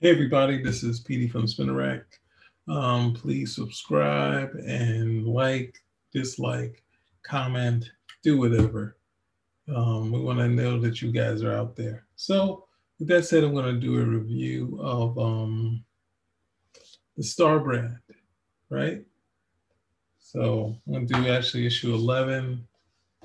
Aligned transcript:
Hey 0.00 0.10
everybody, 0.10 0.60
this 0.60 0.82
is 0.82 1.04
PD 1.04 1.30
from 1.30 1.46
Spinner 1.46 1.72
Rack. 1.72 2.02
Um, 2.68 3.14
please 3.14 3.54
subscribe 3.54 4.50
and 4.66 5.24
like, 5.24 5.80
dislike, 6.12 6.82
comment, 7.22 7.88
do 8.22 8.36
whatever. 8.36 8.96
Um, 9.74 10.10
we 10.10 10.20
want 10.20 10.40
to 10.40 10.48
know 10.48 10.80
that 10.80 11.00
you 11.00 11.12
guys 11.12 11.44
are 11.44 11.54
out 11.54 11.76
there. 11.76 12.06
So 12.16 12.66
with 12.98 13.06
that 13.08 13.24
said, 13.24 13.44
I'm 13.44 13.54
going 13.54 13.72
to 13.72 13.80
do 13.80 14.00
a 14.00 14.04
review 14.04 14.78
of 14.82 15.16
um, 15.16 15.84
the 17.16 17.22
Star 17.22 17.60
brand, 17.60 17.96
right? 18.70 19.00
So 20.18 20.76
I'm 20.86 20.92
going 20.92 21.06
to 21.06 21.14
do 21.14 21.30
actually 21.30 21.66
issue 21.66 21.94
11 21.94 22.66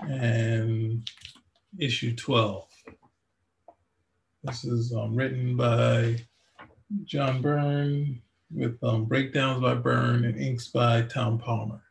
and 0.07 1.09
issue 1.79 2.15
12. 2.15 2.67
This 4.43 4.63
is 4.63 4.93
um, 4.93 5.15
written 5.15 5.57
by 5.57 6.15
John 7.05 7.41
Byrne 7.41 8.21
with 8.51 8.77
um, 8.83 9.05
breakdowns 9.05 9.61
by 9.61 9.75
Byrne 9.75 10.25
and 10.25 10.39
inks 10.39 10.67
by 10.69 11.03
Tom 11.03 11.37
Palmer. 11.37 11.81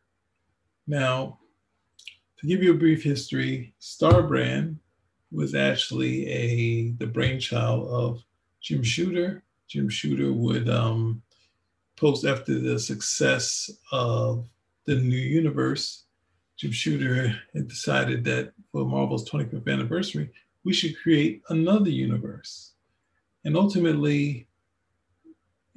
Now, 0.86 1.38
to 2.38 2.46
give 2.46 2.62
you 2.62 2.72
a 2.72 2.78
brief 2.78 3.02
history, 3.02 3.74
Star 3.78 4.22
Brand 4.22 4.78
was 5.30 5.54
actually 5.54 6.26
a 6.28 6.90
the 6.92 7.06
brainchild 7.06 7.88
of 7.88 8.24
Jim 8.60 8.82
Shooter. 8.82 9.42
Jim 9.68 9.88
Shooter 9.88 10.32
would 10.32 10.68
um, 10.68 11.22
post 11.96 12.24
after 12.24 12.58
the 12.58 12.78
success 12.78 13.70
of 13.92 14.48
the 14.86 14.96
new 14.96 15.16
universe. 15.16 16.04
Jim 16.56 16.72
Shooter 16.72 17.38
had 17.54 17.68
decided 17.68 18.24
that 18.24 18.52
for 18.72 18.84
Marvel's 18.84 19.28
25th 19.28 19.68
anniversary, 19.68 20.30
we 20.64 20.72
should 20.72 20.98
create 21.00 21.42
another 21.50 21.90
universe. 21.90 22.72
And 23.44 23.56
ultimately, 23.56 24.47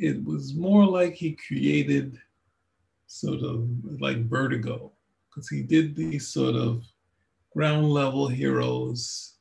it 0.01 0.23
was 0.25 0.55
more 0.55 0.83
like 0.83 1.13
he 1.13 1.33
created 1.33 2.17
sort 3.05 3.41
of 3.41 3.69
like 3.99 4.25
vertigo 4.25 4.91
because 5.29 5.47
he 5.47 5.61
did 5.61 5.95
these 5.95 6.27
sort 6.27 6.55
of 6.55 6.83
ground 7.53 7.87
level 7.91 8.27
heroes 8.27 9.35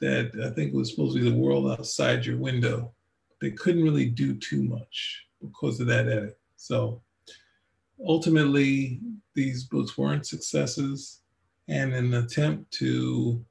that 0.00 0.30
I 0.44 0.50
think 0.50 0.72
was 0.72 0.90
supposed 0.90 1.16
to 1.16 1.22
be 1.22 1.28
the 1.28 1.36
world 1.36 1.68
outside 1.68 2.24
your 2.24 2.36
window. 2.36 2.92
They 3.40 3.50
couldn't 3.50 3.82
really 3.82 4.06
do 4.06 4.34
too 4.36 4.62
much 4.62 5.26
because 5.42 5.80
of 5.80 5.88
that 5.88 6.06
edit. 6.06 6.38
So 6.56 7.02
ultimately, 8.06 9.00
these 9.34 9.64
books 9.64 9.98
weren't 9.98 10.26
successes. 10.26 11.22
And 11.66 11.92
in 11.92 12.14
an 12.14 12.24
attempt 12.24 12.70
to 12.74 13.44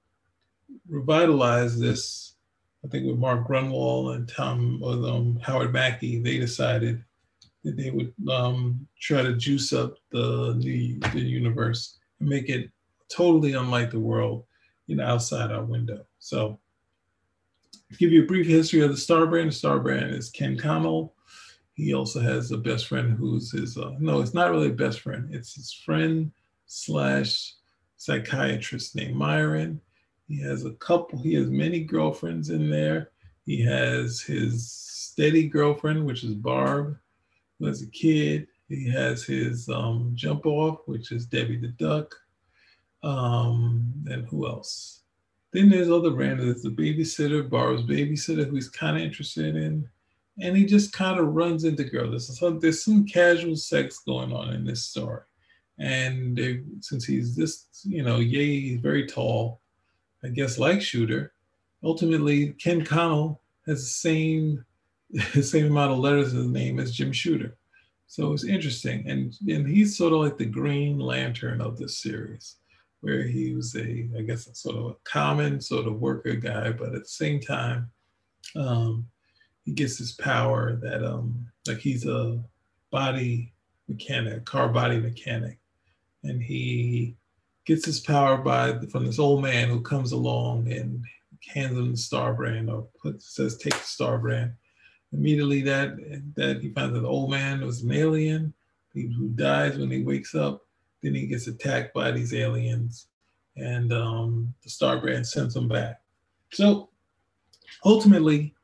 revitalize 0.88 1.78
this, 1.78 2.37
I 2.86 2.88
think 2.89 3.06
with 3.06 3.17
Mark 3.17 3.47
Gruenwald 3.47 4.16
and 4.16 4.30
Tom 4.30 4.81
or 4.83 4.94
um, 4.94 5.39
Howard 5.42 5.73
Mackie, 5.73 6.22
they 6.22 6.38
decided 6.38 7.03
that 7.64 7.75
they 7.75 7.89
would 7.89 8.14
um, 8.30 8.88
try 9.00 9.22
to 9.22 9.34
juice 9.34 9.73
up 9.73 9.95
the, 10.11 10.53
the 10.59 11.00
the 11.14 11.19
universe 11.19 11.97
and 12.19 12.30
make 12.30 12.50
it 12.50 12.69
totally 13.09 13.53
unlike 13.53 13.92
the 13.92 14.00
world, 14.00 14.45
you 14.86 14.95
know, 14.95 15.06
outside 15.06 15.52
our 15.52 15.64
window. 15.64 16.06
So, 16.19 16.59
give 17.97 18.11
you 18.11 18.23
a 18.23 18.28
brief 18.28 18.47
history 18.47 18.81
of 18.81 18.91
the 18.91 18.97
Star 18.97 19.25
Brand. 19.25 19.50
The 19.50 19.56
Star 19.56 19.80
Brand 19.80 20.14
is 20.14 20.30
Ken 20.30 20.58
Connell. 20.58 21.14
He 21.73 21.94
also 21.94 22.19
has 22.19 22.52
a 22.52 22.58
best 22.58 22.88
friend 22.88 23.17
who's 23.17 23.52
his. 23.52 23.78
Uh, 23.78 23.94
no, 24.00 24.22
it's 24.22 24.34
not 24.34 24.52
really 24.52 24.69
a 24.69 24.73
best 24.73 25.02
friend. 25.02 25.34
It's 25.34 25.56
his 25.56 25.73
friend 25.73 26.31
slash 26.67 27.53
psychiatrist 27.97 28.95
named 28.95 29.16
Myron 29.16 29.81
he 30.28 30.42
has 30.42 30.66
a 30.66 30.72
couple, 30.72 31.20
he 31.20 31.33
has 31.36 31.50
many 31.50 31.81
girlfriends 31.81 32.50
in 32.50 32.70
there. 32.70 33.11
He 33.45 33.61
has 33.64 34.20
his 34.20 34.69
steady 34.69 35.47
girlfriend, 35.47 36.06
which 36.06 36.23
is 36.23 36.34
Barb, 36.34 36.97
who 37.59 37.66
has 37.66 37.81
a 37.81 37.88
kid. 37.88 38.47
He 38.67 38.89
has 38.89 39.23
his 39.23 39.69
um, 39.69 40.11
jump 40.16 40.45
off, 40.45 40.80
which 40.86 41.11
is 41.14 41.25
Debbie 41.25 41.58
the 41.58 41.69
Duck. 41.69 42.14
Um, 43.03 43.94
and 44.07 44.28
who 44.28 44.47
else? 44.47 45.02
Then 45.53 45.69
there's 45.69 45.90
other 45.90 46.12
randoms. 46.12 46.62
There's 46.62 46.63
the 46.63 46.69
babysitter, 46.69 47.50
Barb's 47.50 47.84
babysitter, 47.84 48.46
who 48.47 48.56
he's 48.56 48.69
kind 48.69 48.97
of 48.97 49.03
interested 49.03 49.56
in. 49.56 49.88
And 50.40 50.57
he 50.57 50.66
just 50.66 50.91
kind 50.91 51.19
of 51.19 51.34
runs 51.34 51.63
into 51.63 51.85
girls. 51.85 52.09
There's 52.09 52.38
some, 52.38 52.59
there's 52.59 52.84
some 52.84 53.06
casual 53.06 53.56
sex 53.56 54.00
going 54.00 54.34
on 54.34 54.53
in 54.53 54.66
this 54.66 54.84
story. 54.84 55.22
And 55.79 56.35
they, 56.35 56.63
since 56.81 57.06
he's 57.06 57.35
this, 57.35 57.68
you 57.84 58.03
know, 58.03 58.18
yay, 58.18 58.59
he's 58.59 58.81
very 58.81 59.07
tall, 59.07 59.62
I 60.23 60.29
guess, 60.29 60.57
like 60.57 60.81
Shooter. 60.81 61.33
Ultimately, 61.83 62.53
Ken 62.53 62.83
Connell 62.83 63.41
has 63.66 63.81
the 63.81 63.89
same 63.89 64.66
the 65.33 65.44
same 65.44 65.67
amount 65.67 65.91
of 65.91 66.00
letters 66.00 66.33
in 66.33 66.39
his 66.39 66.47
name 66.47 66.79
as 66.79 66.95
Jim 66.95 67.11
Shooter. 67.11 67.57
So 68.07 68.33
it's 68.33 68.45
interesting. 68.45 69.07
And, 69.09 69.33
and 69.47 69.67
he's 69.67 69.97
sort 69.97 70.13
of 70.13 70.19
like 70.19 70.38
the 70.38 70.45
Green 70.45 71.00
Lantern 71.00 71.61
of 71.61 71.78
this 71.78 72.00
series, 72.00 72.55
where 73.01 73.23
he 73.23 73.53
was 73.53 73.75
a, 73.75 74.07
I 74.17 74.22
guess, 74.22 74.50
sort 74.57 74.78
of 74.78 74.85
a 74.85 74.95
common 75.03 75.59
sort 75.61 75.88
of 75.88 76.00
worker 76.00 76.34
guy, 76.34 76.72
but 76.72 76.95
at 76.95 77.03
the 77.03 77.09
same 77.09 77.39
time, 77.39 77.91
um, 78.55 79.07
he 79.66 79.73
gets 79.73 79.97
this 79.97 80.13
power 80.13 80.78
that, 80.78 81.03
um, 81.03 81.47
like, 81.67 81.79
he's 81.79 82.05
a 82.05 82.41
body 82.91 83.53
mechanic, 83.89 84.45
car 84.45 84.69
body 84.69 84.99
mechanic, 84.99 85.59
and 86.23 86.41
he 86.41 87.17
gets 87.67 87.85
his 87.85 88.00
power 88.00 88.38
by 88.38 88.79
from 88.88 89.05
this 89.05 89.19
old 89.19 89.41
man 89.41 89.67
who 89.67 89.81
comes 89.81 90.13
along 90.13 90.72
and 90.72 91.03
hands 91.53 91.78
him 91.78 91.91
the 91.91 91.97
star 91.97 92.33
brand 92.33 92.69
or 92.69 92.88
says 93.19 93.57
take 93.57 93.73
the 93.73 93.83
star 93.83 94.17
brand. 94.17 94.53
Immediately 95.11 95.61
that 95.63 95.97
that 96.35 96.61
he 96.61 96.69
finds 96.69 96.94
that 96.94 97.01
the 97.01 97.07
old 97.07 97.29
man 97.29 97.61
was 97.61 97.83
an 97.83 97.91
alien 97.91 98.53
who 98.94 99.29
dies 99.35 99.78
when 99.78 99.91
he 99.91 100.01
wakes 100.01 100.33
up. 100.33 100.66
Then 101.03 101.13
he 101.13 101.28
gets 101.28 101.47
attacked 101.47 101.94
by 101.94 102.09
these 102.11 102.33
aliens, 102.33 103.07
and 103.55 103.94
um, 103.94 104.53
the 104.63 104.69
star 104.69 104.99
brand 104.99 105.28
sends 105.28 105.55
him 105.55 105.67
back. 105.67 106.01
So 106.51 106.89
ultimately, 107.85 108.55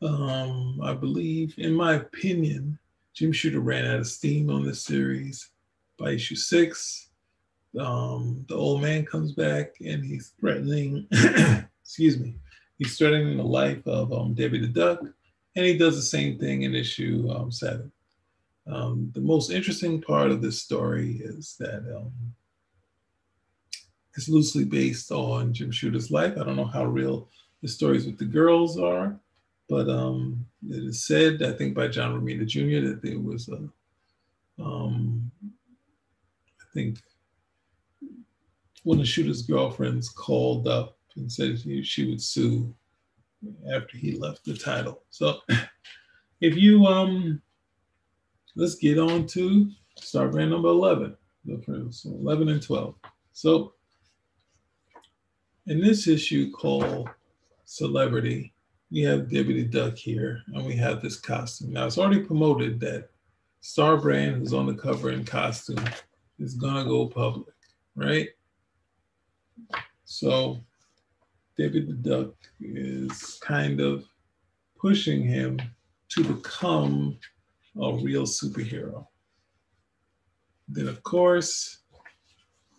um, 0.00 0.80
I 0.82 0.94
believe, 0.94 1.54
in 1.58 1.74
my 1.74 1.94
opinion, 1.94 2.78
Jim 3.12 3.32
Shooter 3.32 3.60
ran 3.60 3.84
out 3.84 4.00
of 4.00 4.06
steam 4.06 4.48
on 4.48 4.64
this 4.64 4.82
series 4.82 5.50
by 5.98 6.12
issue 6.12 6.36
six 6.36 7.03
um, 7.78 8.44
the 8.48 8.54
old 8.54 8.82
man 8.82 9.04
comes 9.04 9.32
back 9.32 9.74
and 9.80 10.04
he's 10.04 10.32
threatening, 10.40 11.06
excuse 11.82 12.18
me, 12.18 12.36
he's 12.78 12.96
threatening 12.96 13.36
the 13.36 13.42
life 13.42 13.84
of 13.86 14.12
um, 14.12 14.34
Debbie 14.34 14.60
the 14.60 14.68
Duck, 14.68 15.00
and 15.56 15.64
he 15.64 15.76
does 15.76 15.96
the 15.96 16.02
same 16.02 16.38
thing 16.38 16.62
in 16.62 16.74
issue 16.74 17.28
um, 17.34 17.50
seven. 17.50 17.90
Um, 18.66 19.10
the 19.14 19.20
most 19.20 19.50
interesting 19.50 20.00
part 20.00 20.30
of 20.30 20.40
this 20.40 20.62
story 20.62 21.20
is 21.22 21.56
that 21.58 21.84
um, 21.96 22.12
it's 24.16 24.28
loosely 24.28 24.64
based 24.64 25.10
on 25.10 25.52
Jim 25.52 25.70
Shooter's 25.70 26.10
life. 26.10 26.34
I 26.38 26.44
don't 26.44 26.56
know 26.56 26.64
how 26.64 26.84
real 26.84 27.28
the 27.62 27.68
stories 27.68 28.06
with 28.06 28.18
the 28.18 28.24
girls 28.24 28.78
are, 28.78 29.18
but 29.68 29.88
um, 29.88 30.46
it 30.70 30.84
is 30.84 31.04
said, 31.06 31.42
I 31.42 31.52
think 31.52 31.74
by 31.74 31.88
John 31.88 32.18
Romita 32.18 32.46
Jr., 32.46 32.88
that 32.88 33.00
there 33.02 33.18
was 33.18 33.48
a, 33.48 33.68
um, 34.62 35.30
I 36.60 36.64
think 36.72 36.98
one 38.84 39.00
of 39.00 39.08
Shooter's 39.08 39.42
girlfriends 39.42 40.08
called 40.08 40.68
up 40.68 40.96
and 41.16 41.30
said 41.30 41.58
she 41.58 42.08
would 42.08 42.22
sue 42.22 42.72
after 43.74 43.96
he 43.96 44.12
left 44.12 44.44
the 44.44 44.56
title. 44.56 45.02
So 45.10 45.38
if 46.40 46.56
you 46.56 46.86
um 46.86 47.42
let's 48.54 48.76
get 48.76 48.98
on 48.98 49.26
to 49.28 49.70
Star 49.96 50.28
Brand 50.28 50.50
number 50.50 50.68
11. 50.68 51.16
the 51.44 51.88
So 51.90 52.10
11 52.10 52.48
and 52.48 52.62
12. 52.62 52.94
So 53.32 53.74
in 55.66 55.80
this 55.80 56.06
issue 56.06 56.50
called 56.50 57.08
Celebrity, 57.64 58.52
we 58.90 59.00
have 59.02 59.28
the 59.28 59.64
Duck 59.64 59.96
here, 59.96 60.42
and 60.54 60.64
we 60.64 60.76
have 60.76 61.00
this 61.00 61.18
costume. 61.18 61.72
Now 61.72 61.86
it's 61.86 61.98
already 61.98 62.20
promoted 62.20 62.78
that 62.80 63.08
Star 63.60 63.96
Brand, 63.96 64.36
who's 64.36 64.52
on 64.52 64.66
the 64.66 64.74
cover 64.74 65.10
in 65.10 65.24
costume, 65.24 65.82
is 66.38 66.54
gonna 66.54 66.84
go 66.84 67.08
public, 67.08 67.54
right? 67.96 68.28
So 70.04 70.60
David 71.56 71.88
the 71.88 71.94
Duck 71.94 72.34
is 72.60 73.38
kind 73.42 73.80
of 73.80 74.04
pushing 74.78 75.22
him 75.22 75.60
to 76.10 76.24
become 76.24 77.18
a 77.80 77.92
real 77.94 78.24
superhero. 78.24 79.06
Then, 80.68 80.88
of 80.88 81.02
course, 81.02 81.78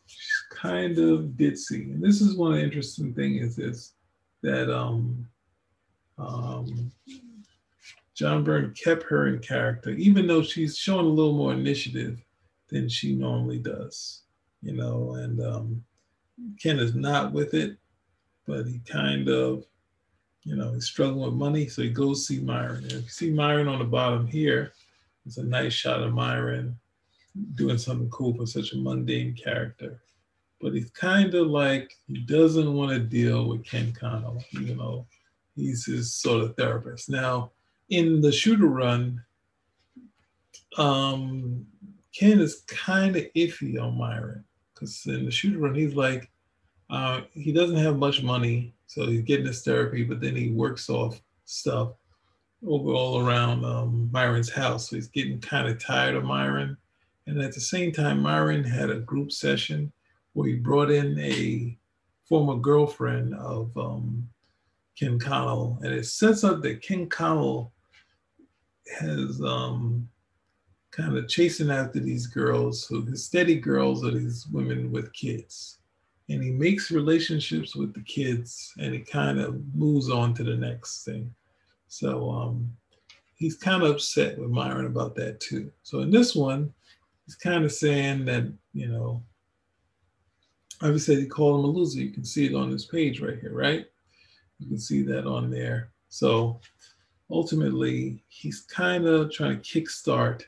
she's 0.06 0.44
kind 0.52 0.98
of 0.98 1.32
ditzy. 1.36 1.94
And 1.94 2.04
this 2.04 2.22
is 2.22 2.36
one 2.36 2.58
interesting 2.58 3.14
things 3.14 3.60
is 3.60 3.94
that 4.42 4.74
um, 4.76 5.28
um, 6.18 6.92
John 8.16 8.44
Byrne 8.44 8.74
kept 8.74 9.04
her 9.04 9.28
in 9.28 9.40
character, 9.40 9.92
even 9.92 10.28
though 10.28 10.42
she's 10.42 10.78
showing 10.78 11.06
a 11.06 11.10
little 11.10 11.34
more 11.36 11.54
initiative 11.54 12.22
than 12.70 12.88
she 12.88 13.14
normally 13.14 13.60
does, 13.60 14.24
you 14.62 14.74
know, 14.74 15.16
and 15.16 15.42
um, 15.42 15.84
Ken 16.62 16.80
is 16.80 16.96
not 16.96 17.32
with 17.32 17.54
it, 17.54 17.78
but 18.48 18.68
he 18.68 18.80
kind 18.80 19.30
of 19.30 19.66
you 20.46 20.56
know, 20.56 20.72
he's 20.72 20.86
struggling 20.86 21.26
with 21.26 21.34
money, 21.34 21.68
so 21.68 21.82
he 21.82 21.90
goes 21.90 22.28
see 22.28 22.40
Myron. 22.40 22.84
And 22.84 22.92
if 22.92 23.04
you 23.04 23.10
see 23.10 23.32
Myron 23.32 23.68
on 23.68 23.80
the 23.80 23.86
bottom 23.86 24.28
here, 24.28 24.74
it's 25.26 25.38
a 25.38 25.44
nice 25.44 25.74
shot 25.74 26.04
of 26.04 26.14
Myron 26.14 26.78
doing 27.56 27.80
something 27.80 28.10
cool 28.12 28.36
for 28.36 28.46
such 28.46 28.72
a 28.72 28.78
mundane 28.78 29.34
character. 29.34 30.02
But 30.62 30.74
he's 30.74 30.92
kind 30.92 31.34
of 31.34 31.48
like 31.48 31.92
he 32.08 32.20
doesn't 32.20 32.74
want 32.74 32.92
to 32.92 33.00
deal 33.00 33.48
with 33.48 33.66
Ken 33.66 33.92
Connell, 33.92 34.44
you 34.52 34.76
know, 34.76 35.08
he's 35.56 35.86
his 35.86 36.14
sort 36.14 36.44
of 36.44 36.56
therapist. 36.56 37.10
Now, 37.10 37.52
in 37.90 38.22
the 38.22 38.32
shooter 38.32 38.68
run, 38.68 39.24
um, 40.78 41.66
Ken 42.14 42.40
is 42.40 42.62
kind 42.68 43.16
of 43.16 43.26
iffy 43.36 43.82
on 43.82 43.98
Myron 43.98 44.46
because 44.76 45.06
in 45.08 45.26
the 45.26 45.32
shooter 45.32 45.58
run, 45.58 45.74
he's 45.74 45.96
like, 45.96 46.30
uh, 46.90 47.22
he 47.32 47.52
doesn't 47.52 47.78
have 47.78 47.98
much 47.98 48.22
money, 48.22 48.76
so 48.86 49.08
he's 49.08 49.22
getting 49.22 49.48
his 49.48 49.64
therapy, 49.64 50.04
but 50.04 50.22
then 50.22 50.36
he 50.36 50.52
works 50.52 50.90
off 50.90 51.20
stuff 51.46 51.94
over 52.68 52.92
all 52.92 53.26
around 53.26 53.64
um, 53.66 54.10
Myron's 54.12 54.52
house. 54.52 54.90
So 54.90 54.96
he's 54.96 55.08
getting 55.08 55.40
kind 55.40 55.68
of 55.68 55.84
tired 55.84 56.16
of 56.16 56.24
Myron. 56.24 56.78
And 57.28 57.42
at 57.42 57.54
the 57.54 57.62
same 57.62 57.92
time, 57.92 58.22
Myron 58.22 58.64
had 58.64 58.90
a 58.90 59.00
group 59.00 59.32
session 59.32 59.92
where 60.34 60.48
he 60.48 60.56
brought 60.56 60.92
in 60.92 61.18
a 61.20 61.78
former 62.28 62.56
girlfriend 62.56 63.34
of 63.36 63.76
um, 63.78 64.28
Ken 64.98 65.18
Connell. 65.20 65.80
And 65.82 65.94
it 65.94 66.06
sets 66.06 66.44
up 66.44 66.62
that 66.62 66.82
Ken 66.82 67.08
Connell 67.08 67.72
has 69.00 69.42
um, 69.42 70.08
kind 70.96 71.18
of 71.18 71.28
chasing 71.28 71.70
after 71.70 72.00
these 72.00 72.28
girls. 72.28 72.86
who 72.86 73.04
his 73.06 73.26
steady 73.26 73.56
girls 73.56 74.06
are 74.06 74.12
these 74.12 74.48
women 74.48 74.92
with 74.92 75.12
kids. 75.14 75.80
And 76.30 76.44
he 76.44 76.52
makes 76.52 76.90
relationships 76.90 77.76
with 77.76 77.94
the 77.94 78.02
kids 78.02 78.74
and 78.80 78.94
he 78.94 79.00
kind 79.02 79.40
of 79.40 79.62
moves 79.76 80.10
on 80.10 80.34
to 80.36 80.44
the 80.44 80.56
next 80.56 81.04
thing. 81.04 81.34
So 81.88 82.32
um, 82.32 82.72
he's 83.36 83.56
kind 83.56 83.84
of 83.84 83.92
upset 83.92 84.40
with 84.40 84.50
Myron 84.50 84.88
about 84.88 85.16
that 85.16 85.40
too. 85.40 85.72
So 85.84 86.00
in 86.00 86.10
this 86.10 86.36
one, 86.36 86.74
he's 87.26 87.36
kind 87.36 87.64
of 87.64 87.72
saying 87.72 88.26
that, 88.26 88.52
you 88.74 88.88
know, 88.88 89.22
obviously 90.82 91.18
he 91.18 91.28
called 91.28 91.60
him 91.60 91.66
a 91.66 91.68
loser. 91.68 92.00
You 92.00 92.12
can 92.12 92.26
see 92.26 92.48
it 92.48 92.56
on 92.56 92.72
this 92.72 92.86
page 92.86 93.22
right 93.22 93.40
here, 93.40 93.54
right? 93.54 93.86
You 94.60 94.68
can 94.68 94.80
see 94.80 95.04
that 95.04 95.28
on 95.28 95.52
there. 95.52 95.90
So 96.10 96.60
ultimately, 97.30 98.24
he's 98.30 98.62
kind 98.62 99.06
of 99.06 99.32
trying 99.32 99.60
to 99.60 99.82
kickstart 99.82 100.44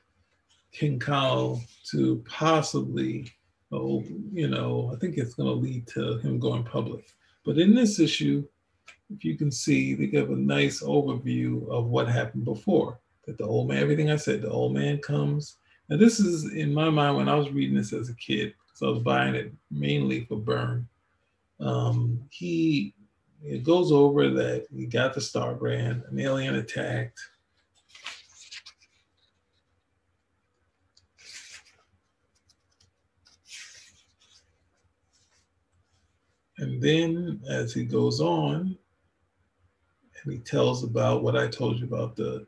Ken 0.72 1.00
Connell 1.00 1.62
to 1.92 2.24
possibly, 2.28 3.32
oh, 3.72 4.04
you 4.32 4.48
know, 4.48 4.92
I 4.94 5.00
think 5.00 5.18
it's 5.18 5.34
going 5.34 5.50
to 5.50 5.56
lead 5.56 5.88
to 5.88 6.18
him 6.20 6.40
going 6.40 6.64
public. 6.64 7.06
But 7.46 7.58
in 7.58 7.74
this 7.74 8.00
issue, 8.00 8.46
if 9.10 9.24
you 9.24 9.38
can 9.38 9.52
see, 9.52 9.94
they 9.94 10.08
give 10.08 10.30
a 10.30 10.36
nice 10.36 10.82
overview 10.82 11.70
of 11.70 11.86
what 11.86 12.08
happened 12.08 12.46
before. 12.46 13.00
That 13.26 13.38
the 13.38 13.46
old 13.46 13.68
man, 13.68 13.80
everything 13.80 14.12
I 14.12 14.16
said, 14.18 14.42
the 14.42 14.50
old 14.50 14.74
man 14.74 15.00
comes. 15.00 15.58
Now, 15.90 15.98
this 15.98 16.20
is 16.20 16.54
in 16.54 16.74
my 16.74 16.90
mind 16.90 17.18
when 17.18 17.30
I 17.30 17.36
was 17.36 17.50
reading 17.50 17.76
this 17.76 17.94
as 17.94 18.10
a 18.10 18.16
kid, 18.16 18.54
because 18.66 18.82
I 18.82 18.90
was 18.90 19.04
buying 19.04 19.36
it 19.36 19.54
mainly 19.72 20.26
for 20.26 20.38
Byrne. 20.38 20.88
Um, 21.60 22.22
he 22.30 22.94
it 23.44 23.64
goes 23.64 23.92
over 23.92 24.30
that 24.30 24.66
he 24.76 24.86
got 24.86 25.14
the 25.14 25.22
Star 25.22 25.54
Brand, 25.54 26.04
an 26.10 26.20
alien 26.20 26.56
attacked. 26.56 27.20
And 36.60 36.82
then 36.82 37.42
as 37.50 37.74
he 37.74 37.84
goes 37.84 38.20
on, 38.20 38.78
and 40.24 40.34
he 40.34 40.40
tells 40.40 40.84
about 40.84 41.22
what 41.24 41.38
I 41.38 41.48
told 41.48 41.78
you 41.78 41.86
about 41.86 42.16
the 42.16 42.48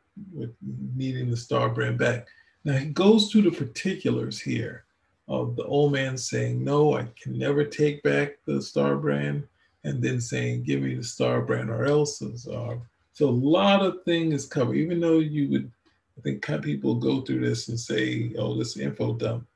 needing 0.96 1.30
the 1.30 1.36
Star 1.36 1.68
Brand 1.68 1.98
back. 1.98 2.26
Now 2.64 2.72
he 2.74 2.86
goes 2.86 3.30
through 3.30 3.42
the 3.42 3.52
particulars 3.52 4.40
here 4.40 4.84
of 5.28 5.54
the 5.54 5.64
old 5.64 5.92
man 5.92 6.18
saying, 6.18 6.64
"No, 6.64 6.96
I 6.96 7.06
can 7.20 7.38
never 7.38 7.64
take 7.64 8.02
back 8.02 8.38
the 8.44 8.60
Star 8.60 8.96
Brand," 8.96 9.46
and 9.84 10.02
then 10.02 10.20
saying, 10.20 10.64
"Give 10.64 10.82
me 10.82 10.96
the 10.96 11.04
Star 11.04 11.42
Brand 11.42 11.70
or 11.70 11.84
else." 11.84 12.18
So 12.18 12.82
a 13.20 13.30
lot 13.30 13.84
of 13.84 14.02
things 14.04 14.46
covered. 14.46 14.76
Even 14.76 14.98
though 14.98 15.20
you 15.20 15.48
would, 15.50 15.70
I 16.18 16.20
think 16.22 16.44
people 16.62 16.96
go 16.96 17.20
through 17.20 17.46
this 17.46 17.68
and 17.68 17.78
say, 17.78 18.34
"Oh, 18.36 18.56
this 18.58 18.76
info 18.76 19.14
dump." 19.14 19.46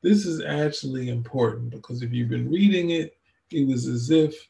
This 0.00 0.24
is 0.24 0.40
actually 0.40 1.10
important 1.10 1.70
because 1.70 2.00
if 2.02 2.12
you've 2.12 2.30
been 2.30 2.50
reading 2.50 2.90
it, 2.90 3.18
it 3.50 3.66
was 3.66 3.86
as 3.86 4.10
if 4.10 4.48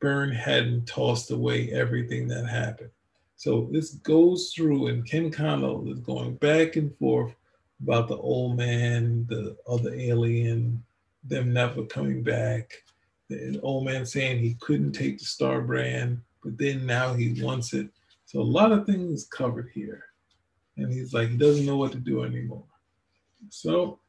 Byrne 0.00 0.32
hadn't 0.32 0.86
tossed 0.86 1.30
away 1.30 1.70
everything 1.72 2.28
that 2.28 2.46
happened. 2.46 2.90
So 3.36 3.68
this 3.72 3.94
goes 3.94 4.52
through, 4.54 4.88
and 4.88 5.08
Ken 5.08 5.30
Connell 5.30 5.90
is 5.90 6.00
going 6.00 6.34
back 6.36 6.76
and 6.76 6.96
forth 6.96 7.34
about 7.82 8.08
the 8.08 8.16
old 8.16 8.56
man, 8.56 9.26
the 9.28 9.56
other 9.68 9.94
alien, 9.94 10.82
them 11.24 11.52
never 11.52 11.84
coming 11.84 12.22
back. 12.22 12.82
The 13.28 13.60
old 13.62 13.84
man 13.84 14.06
saying 14.06 14.38
he 14.40 14.56
couldn't 14.60 14.92
take 14.92 15.18
the 15.18 15.24
Star 15.24 15.62
Brand, 15.62 16.20
but 16.42 16.58
then 16.58 16.86
now 16.86 17.14
he 17.14 17.42
wants 17.42 17.72
it. 17.72 17.88
So 18.26 18.40
a 18.40 18.42
lot 18.42 18.72
of 18.72 18.86
things 18.86 19.26
covered 19.26 19.70
here. 19.72 20.04
And 20.76 20.92
he's 20.92 21.14
like, 21.14 21.30
he 21.30 21.36
doesn't 21.36 21.66
know 21.66 21.76
what 21.76 21.92
to 21.92 21.98
do 21.98 22.24
anymore. 22.24 22.64
So 23.48 24.00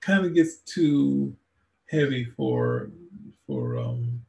kind 0.00 0.26
of 0.26 0.34
gets 0.34 0.58
too 0.58 1.34
heavy 1.92 2.24
for 2.24 2.90
for 3.46 3.78
um, 3.78 4.20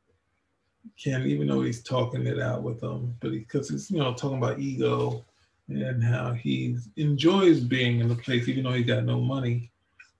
Ken, 1.01 1.23
even 1.23 1.47
though 1.47 1.61
he's 1.61 1.81
talking 1.81 2.27
it 2.27 2.39
out 2.39 2.61
with 2.61 2.81
them, 2.81 3.15
but 3.19 3.31
because 3.31 3.69
he, 3.69 3.75
he's 3.75 3.89
you 3.89 3.99
know 3.99 4.13
talking 4.13 4.37
about 4.37 4.59
ego 4.59 5.23
and 5.69 6.03
how 6.03 6.33
he 6.33 6.77
enjoys 6.97 7.61
being 7.61 8.01
in 8.01 8.09
the 8.09 8.15
place, 8.15 8.47
even 8.47 8.65
though 8.65 8.73
he 8.73 8.83
got 8.83 9.05
no 9.05 9.19
money. 9.19 9.71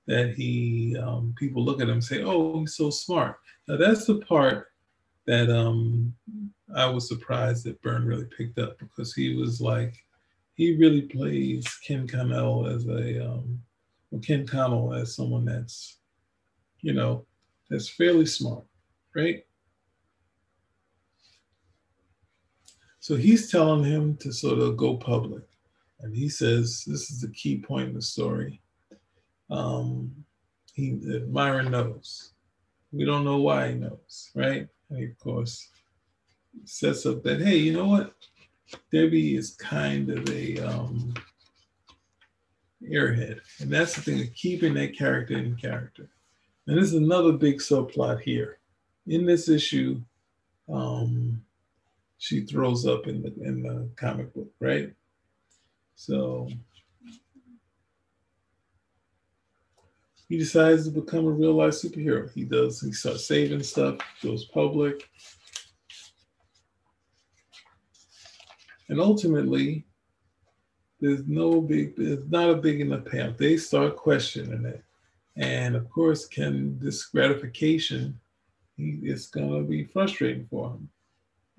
That 0.06 0.34
he 0.34 0.98
um, 0.98 1.34
people 1.38 1.63
look 1.63 1.80
at 1.80 1.88
him 1.88 1.94
and 1.94 2.04
say, 2.04 2.24
"Oh, 2.24 2.60
he's 2.60 2.75
so 2.75 2.90
smart." 2.90 3.38
Now 3.68 3.78
that's 3.78 4.06
the 4.06 4.16
part 4.16 4.68
that 5.25 5.50
um, 5.50 6.13
I 6.75 6.86
was 6.88 7.07
surprised 7.07 7.66
that 7.66 7.81
Byrne 7.81 8.06
really 8.06 8.28
picked 8.38 8.60
up 8.60 8.78
because 8.80 9.13
he 9.13 9.36
was 9.36 9.62
like, 9.62 9.95
he 10.56 10.75
really 10.75 11.04
plays 11.04 11.66
Ken 11.88 12.07
Connell 12.07 12.68
as 12.68 12.86
a 12.88 13.25
um, 13.25 13.62
Ken 14.22 14.45
Connell 14.45 14.94
as 14.94 15.16
someone 15.16 15.45
that's, 15.45 15.98
you 16.81 16.94
know, 16.94 17.25
that's 17.69 17.89
fairly 17.89 18.25
smart 18.25 18.65
right? 19.15 19.45
So 23.00 23.15
he's 23.15 23.51
telling 23.51 23.83
him 23.83 24.18
to 24.18 24.31
sort 24.31 24.60
of 24.60 24.77
go 24.77 24.95
public. 24.95 25.44
And 25.99 26.16
he 26.16 26.30
says, 26.30 26.83
this 26.85 27.11
is 27.11 27.21
the 27.21 27.30
key 27.30 27.59
point 27.59 27.90
in 27.90 27.95
the 27.95 28.02
story. 28.02 28.61
Um, 29.49 30.11
he, 30.73 30.92
Myron 31.30 31.71
knows. 31.71 32.31
We 32.92 33.06
don't 33.06 33.26
know 33.26 33.38
why 33.38 33.69
he 33.69 33.76
knows, 33.76 34.31
right? 34.35 34.68
And 34.90 34.99
he, 34.99 35.06
of 35.06 35.19
course, 35.19 35.69
sets 36.66 37.06
up 37.06 37.23
that, 37.23 37.42
hey, 37.42 37.57
you 37.57 37.73
know 37.73 37.88
what? 37.88 38.14
Debbie 38.92 39.35
is 39.35 39.56
kind 39.56 40.09
of 40.09 40.28
a 40.30 40.57
um, 40.59 41.14
airhead. 42.83 43.40
And 43.59 43.69
that's 43.69 43.95
the 43.95 44.02
thing 44.02 44.21
of 44.21 44.33
keeping 44.33 44.73
that 44.76 44.97
character 44.97 45.38
in 45.38 45.56
character. 45.56 46.09
And 46.68 46.78
this 46.78 46.88
is 46.88 46.94
another 46.94 47.34
big 47.34 47.58
subplot 47.58 48.22
here 48.22 48.60
in 49.08 49.26
this 49.26 49.50
issue, 49.50 50.02
um, 50.72 51.42
she 52.18 52.42
throws 52.42 52.88
up 52.88 53.08
in 53.08 53.22
the 53.22 53.34
in 53.44 53.64
the 53.64 53.90
comic 53.96 54.34
book, 54.34 54.50
right? 54.60 54.94
So 55.96 56.50
he 60.30 60.38
decides 60.38 60.86
to 60.86 60.92
become 60.92 61.28
a 61.28 61.32
real 61.32 61.54
life 61.54 61.74
superhero. 61.74 62.32
He 62.34 62.46
does. 62.46 62.80
He 62.80 62.94
starts 62.94 63.28
saving 63.28 63.64
stuff, 63.64 63.98
goes 64.22 64.46
public, 64.46 65.10
and 68.88 69.02
ultimately, 69.02 69.86
there's 71.02 71.28
no 71.28 71.60
big. 71.60 71.98
There's 71.98 72.26
not 72.30 72.50
a 72.50 72.56
big 72.56 72.80
enough 72.80 73.04
payoff. 73.06 73.38
They 73.38 73.58
start 73.58 73.98
questioning 73.98 74.66
it, 74.66 74.82
and 75.37 75.75
of 75.75 75.90
course, 75.90 76.28
can 76.28 76.78
this 76.80 77.06
gratification 77.06 78.19
he, 78.78 78.99
it's 79.04 79.28
going 79.28 79.52
to 79.52 79.68
be 79.68 79.85
frustrating 79.85 80.47
for 80.49 80.71
him. 80.71 80.90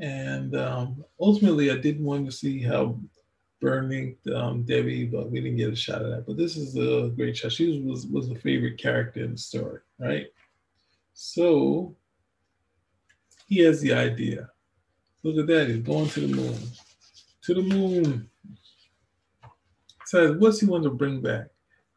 And 0.01 0.57
um, 0.57 1.05
ultimately, 1.21 1.71
I 1.71 1.77
did 1.77 2.01
want 2.01 2.27
to 2.27 2.33
see 2.33 2.61
how 2.61 2.99
Byrne 3.61 4.17
um, 4.35 4.65
Debbie, 4.65 5.07
but 5.07 5.31
we 5.31 5.41
didn't 5.41 5.57
get 5.57 5.73
a 5.73 5.77
shot 5.77 6.03
of 6.03 6.11
that. 6.11 6.27
But 6.27 6.37
this 6.37 6.57
is 6.57 6.77
a 6.77 7.11
great 7.17 7.37
shot. 7.37 7.53
She 7.53 7.81
was 7.81 8.07
was 8.07 8.31
a 8.31 8.35
favorite 8.35 8.79
character 8.79 9.23
in 9.25 9.33
the 9.33 9.39
story, 9.39 9.81
right? 9.99 10.27
So 11.15 11.97
he 13.47 13.61
has 13.61 13.81
the 13.81 13.95
idea. 13.95 14.51
Look 15.23 15.39
at 15.39 15.47
that. 15.47 15.69
He's 15.69 15.79
going 15.79 16.09
to 16.11 16.21
the 16.21 16.37
moon. 16.37 16.59
To 17.45 17.55
the 17.55 17.63
moon. 17.63 18.29
Says, 20.07 20.37
what's 20.37 20.61
he 20.61 20.67
want 20.67 20.85
to 20.85 20.91
bring 20.91 21.23
back 21.23 21.47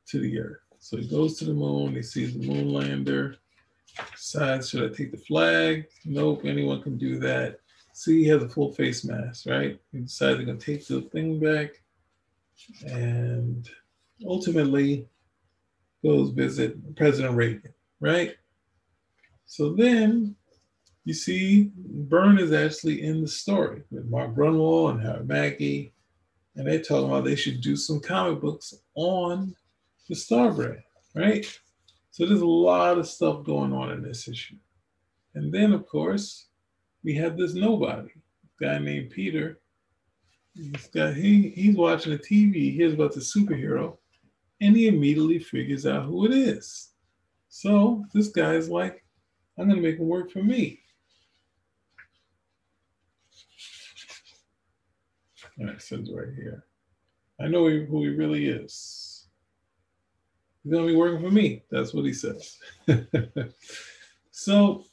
to 0.09 0.19
the 0.19 0.39
earth? 0.39 0.66
So 0.87 0.95
he 0.95 1.05
goes 1.05 1.37
to 1.39 1.43
the 1.43 1.53
moon. 1.53 1.95
He 1.95 2.01
sees 2.01 2.33
the 2.33 2.47
moon 2.47 2.71
lander 2.71 3.35
decides 4.13 4.69
should 4.69 4.89
I 4.89 4.95
take 4.95 5.11
the 5.11 5.17
flag? 5.17 5.85
Nope, 6.05 6.45
anyone 6.45 6.81
can 6.81 6.97
do 6.97 7.19
that. 7.19 7.59
see 7.91 8.23
he 8.23 8.29
has 8.29 8.41
a 8.41 8.47
full 8.47 8.71
face 8.71 9.03
mask, 9.03 9.47
right? 9.47 9.77
He 9.91 9.99
decided 9.99 10.45
to 10.45 10.55
take 10.55 10.87
the 10.87 11.01
thing 11.01 11.41
back 11.41 11.71
and 12.85 13.69
ultimately 14.25 15.09
goes 16.05 16.29
visit 16.29 16.95
President 16.95 17.35
Reagan, 17.35 17.73
right? 17.99 18.37
So 19.45 19.73
then 19.73 20.37
you 21.03 21.13
see 21.13 21.69
Byrne 21.75 22.39
is 22.39 22.53
actually 22.53 23.03
in 23.03 23.21
the 23.21 23.27
story 23.27 23.83
with 23.91 24.05
Mark 24.05 24.33
Gruenwald 24.33 24.91
and 24.91 25.01
Howard 25.01 25.27
Mackie, 25.27 25.91
and 26.55 26.65
they're 26.65 26.81
talking 26.81 27.09
about 27.09 27.25
they 27.25 27.35
should 27.35 27.59
do 27.59 27.75
some 27.75 27.99
comic 27.99 28.39
books 28.39 28.73
on 28.95 29.53
the 30.07 30.15
Star 30.15 30.51
brand, 30.51 30.81
right? 31.15 31.45
So 32.11 32.25
there's 32.25 32.41
a 32.41 32.45
lot 32.45 32.97
of 32.97 33.07
stuff 33.07 33.43
going 33.43 33.73
on 33.73 33.91
in 33.91 34.01
this 34.01 34.27
issue. 34.27 34.55
And 35.35 35.53
then, 35.53 35.73
of 35.73 35.85
course, 35.85 36.47
we 37.03 37.13
have 37.15 37.37
this 37.37 37.53
nobody, 37.53 38.09
guy 38.59 38.79
named 38.79 39.11
Peter. 39.11 39.59
He's 40.55 40.87
got 40.87 41.13
he 41.13 41.49
he's 41.49 41.75
watching 41.75 42.11
the 42.11 42.17
TV, 42.17 42.55
he 42.55 42.71
hears 42.71 42.93
about 42.93 43.13
the 43.13 43.19
superhero, 43.19 43.97
and 44.59 44.75
he 44.75 44.87
immediately 44.87 45.37
figures 45.37 45.85
out 45.85 46.05
who 46.05 46.25
it 46.25 46.33
is. 46.33 46.89
So 47.49 48.03
this 48.13 48.29
guy 48.29 48.53
is 48.53 48.69
like, 48.69 49.05
I'm 49.59 49.69
gonna 49.69 49.79
make 49.81 49.99
him 49.99 50.07
work 50.07 50.31
for 50.31 50.41
me. 50.41 50.79
And 55.59 55.69
it 55.69 55.81
says 55.81 56.09
right 56.11 56.33
here. 56.35 56.65
I 57.39 57.47
know 57.47 57.69
who 57.69 58.03
he 58.03 58.09
really 58.09 58.47
is. 58.47 59.06
He's 60.67 60.73
gonna 60.73 60.87
be 60.87 60.97
working 60.97 61.21
for 61.21 61.31
me. 61.31 61.63
That's 61.71 61.93
what 61.93 62.03
he 62.03 62.11
says. 62.11 62.57
so 64.31 64.83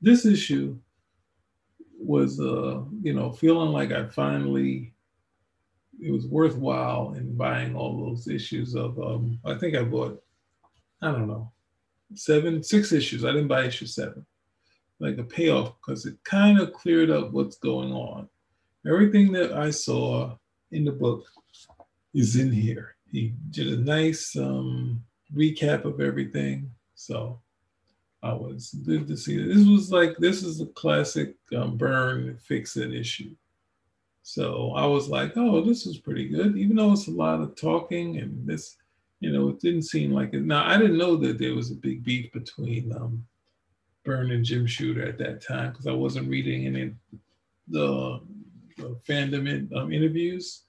this 0.00 0.24
issue 0.24 0.78
was 1.98 2.40
uh, 2.40 2.84
you 3.02 3.12
know, 3.12 3.32
feeling 3.32 3.70
like 3.70 3.92
I 3.92 4.06
finally 4.06 4.94
it 6.00 6.10
was 6.10 6.26
worthwhile 6.26 7.12
in 7.18 7.36
buying 7.36 7.76
all 7.76 8.00
those 8.00 8.28
issues 8.28 8.74
of 8.74 8.98
um 8.98 9.38
I 9.44 9.56
think 9.56 9.76
I 9.76 9.82
bought 9.82 10.22
I 11.02 11.12
don't 11.12 11.28
know 11.28 11.52
seven 12.14 12.62
six 12.62 12.92
issues 12.92 13.26
I 13.26 13.32
didn't 13.32 13.48
buy 13.48 13.64
issue 13.64 13.84
seven 13.84 14.24
like 15.00 15.18
a 15.18 15.24
payoff 15.24 15.74
because 15.76 16.06
it 16.06 16.16
kind 16.24 16.60
of 16.60 16.72
cleared 16.72 17.10
up 17.10 17.32
what's 17.32 17.58
going 17.58 17.92
on 17.92 18.28
everything 18.86 19.32
that 19.32 19.52
I 19.52 19.70
saw 19.70 20.34
in 20.70 20.84
the 20.84 20.92
book 20.92 21.26
is 22.14 22.36
in 22.36 22.52
here 22.52 22.95
he 23.16 23.34
did 23.50 23.68
a 23.68 23.76
nice 23.76 24.36
um 24.36 25.02
recap 25.34 25.84
of 25.84 26.00
everything 26.00 26.70
so 26.94 27.40
I 28.22 28.32
was 28.32 28.74
good 28.84 29.06
to 29.08 29.16
see 29.16 29.36
This 29.36 29.66
was 29.66 29.92
like 29.92 30.16
this 30.18 30.42
is 30.42 30.60
a 30.60 30.66
classic 30.66 31.36
um, 31.56 31.76
Byrne 31.76 32.36
fix 32.38 32.76
it 32.76 32.92
issue. 32.92 33.34
So 34.22 34.72
I 34.74 34.84
was 34.86 35.08
like, 35.08 35.34
oh, 35.36 35.60
this 35.60 35.86
is 35.86 35.98
pretty 35.98 36.28
good, 36.28 36.56
even 36.56 36.76
though 36.76 36.92
it's 36.92 37.06
a 37.06 37.12
lot 37.12 37.40
of 37.40 37.54
talking 37.54 38.18
and 38.18 38.44
this, 38.44 38.76
you 39.20 39.32
know, 39.32 39.50
it 39.50 39.60
didn't 39.60 39.82
seem 39.82 40.10
like 40.10 40.34
it. 40.34 40.42
Now 40.42 40.66
I 40.66 40.76
didn't 40.76 40.98
know 40.98 41.16
that 41.18 41.38
there 41.38 41.54
was 41.54 41.70
a 41.70 41.76
big 41.76 42.02
beef 42.02 42.32
between 42.32 42.92
um, 42.92 43.24
Byrne 44.04 44.32
and 44.32 44.44
Jim 44.44 44.66
Shooter 44.66 45.06
at 45.06 45.18
that 45.18 45.46
time 45.46 45.70
because 45.70 45.86
I 45.86 45.92
wasn't 45.92 46.28
reading 46.28 46.66
any 46.66 46.94
the, 47.68 48.20
the 48.76 48.98
fandom 49.08 49.48
in, 49.48 49.70
um, 49.76 49.92
interviews. 49.92 50.65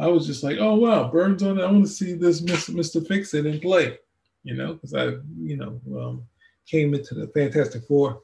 I 0.00 0.06
was 0.06 0.26
just 0.26 0.42
like, 0.42 0.56
oh 0.58 0.74
wow, 0.76 1.10
Byrne's 1.10 1.42
on 1.42 1.58
it. 1.58 1.62
I 1.62 1.70
want 1.70 1.84
to 1.84 1.92
see 1.92 2.14
this 2.14 2.40
Mr. 2.40 2.74
Mr. 2.74 3.06
Fix 3.06 3.34
It 3.34 3.44
in 3.44 3.60
play, 3.60 3.98
you 4.44 4.54
know, 4.54 4.74
because 4.74 4.94
I, 4.94 5.04
you 5.38 5.56
know, 5.56 5.80
um, 6.00 6.24
came 6.66 6.94
into 6.94 7.14
the 7.14 7.26
Fantastic 7.28 7.84
Four 7.84 8.22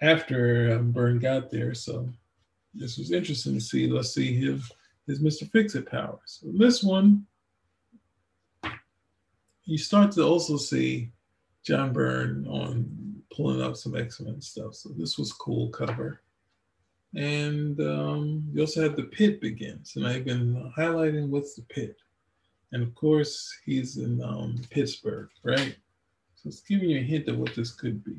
after 0.00 0.74
um, 0.74 0.90
Byrne 0.90 1.18
got 1.18 1.50
there. 1.50 1.74
So 1.74 2.08
this 2.74 2.96
was 2.96 3.12
interesting 3.12 3.54
to 3.54 3.60
see. 3.60 3.86
Let's 3.86 4.14
see 4.14 4.34
his, 4.34 4.72
his 5.06 5.20
Mr. 5.20 5.50
Fix-It 5.50 5.86
powers. 5.86 6.40
So 6.40 6.46
this 6.54 6.82
one, 6.82 7.26
you 9.64 9.76
start 9.76 10.12
to 10.12 10.22
also 10.22 10.56
see 10.56 11.10
John 11.62 11.92
Byrne 11.92 12.46
on 12.48 13.22
pulling 13.34 13.60
up 13.60 13.76
some 13.76 13.96
X-Men 13.96 14.40
stuff. 14.40 14.74
So 14.74 14.90
this 14.96 15.18
was 15.18 15.32
cool 15.32 15.68
cover. 15.68 16.22
And 17.14 17.78
um, 17.80 18.48
you 18.52 18.62
also 18.62 18.82
have 18.82 18.96
the 18.96 19.04
pit 19.04 19.40
begins. 19.40 19.96
And 19.96 20.06
I've 20.06 20.24
been 20.24 20.72
highlighting 20.76 21.28
what's 21.28 21.54
the 21.54 21.62
pit. 21.62 21.96
And 22.72 22.82
of 22.82 22.94
course, 22.94 23.54
he's 23.66 23.98
in 23.98 24.22
um, 24.22 24.56
Pittsburgh, 24.70 25.28
right? 25.44 25.76
So 26.34 26.48
it's 26.48 26.62
giving 26.62 26.90
you 26.90 27.00
a 27.00 27.02
hint 27.02 27.28
of 27.28 27.38
what 27.38 27.54
this 27.54 27.72
could 27.72 28.02
be. 28.02 28.16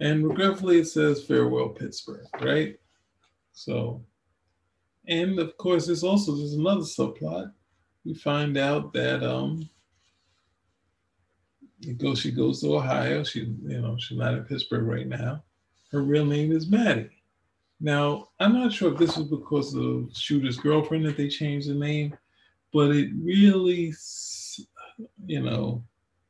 And 0.00 0.26
regretfully, 0.26 0.78
it 0.78 0.86
says 0.86 1.24
farewell 1.24 1.70
Pittsburgh, 1.70 2.26
right? 2.40 2.76
So, 3.52 4.02
and 5.08 5.38
of 5.38 5.56
course, 5.58 5.86
there's 5.86 6.04
also 6.04 6.34
there's 6.36 6.54
another 6.54 6.82
subplot. 6.82 7.52
We 8.04 8.14
find 8.14 8.56
out 8.56 8.92
that 8.94 9.22
um, 9.22 9.68
it 11.82 11.98
goes 11.98 12.20
she 12.20 12.30
goes 12.30 12.60
to 12.60 12.76
Ohio. 12.76 13.24
She 13.24 13.40
you 13.40 13.80
know 13.80 13.96
she's 13.98 14.16
not 14.16 14.34
in 14.34 14.44
Pittsburgh 14.44 14.86
right 14.86 15.06
now. 15.06 15.42
Her 15.92 16.02
real 16.02 16.24
name 16.24 16.52
is 16.52 16.68
Maddie. 16.68 17.10
Now 17.80 18.28
I'm 18.38 18.54
not 18.54 18.72
sure 18.72 18.92
if 18.92 18.98
this 18.98 19.16
was 19.16 19.26
because 19.26 19.74
of 19.74 20.10
Shooter's 20.14 20.58
girlfriend 20.58 21.06
that 21.06 21.16
they 21.16 21.28
changed 21.28 21.68
the 21.68 21.74
name, 21.74 22.16
but 22.72 22.94
it 22.94 23.10
really 23.20 23.92
you 25.26 25.42
know 25.42 25.82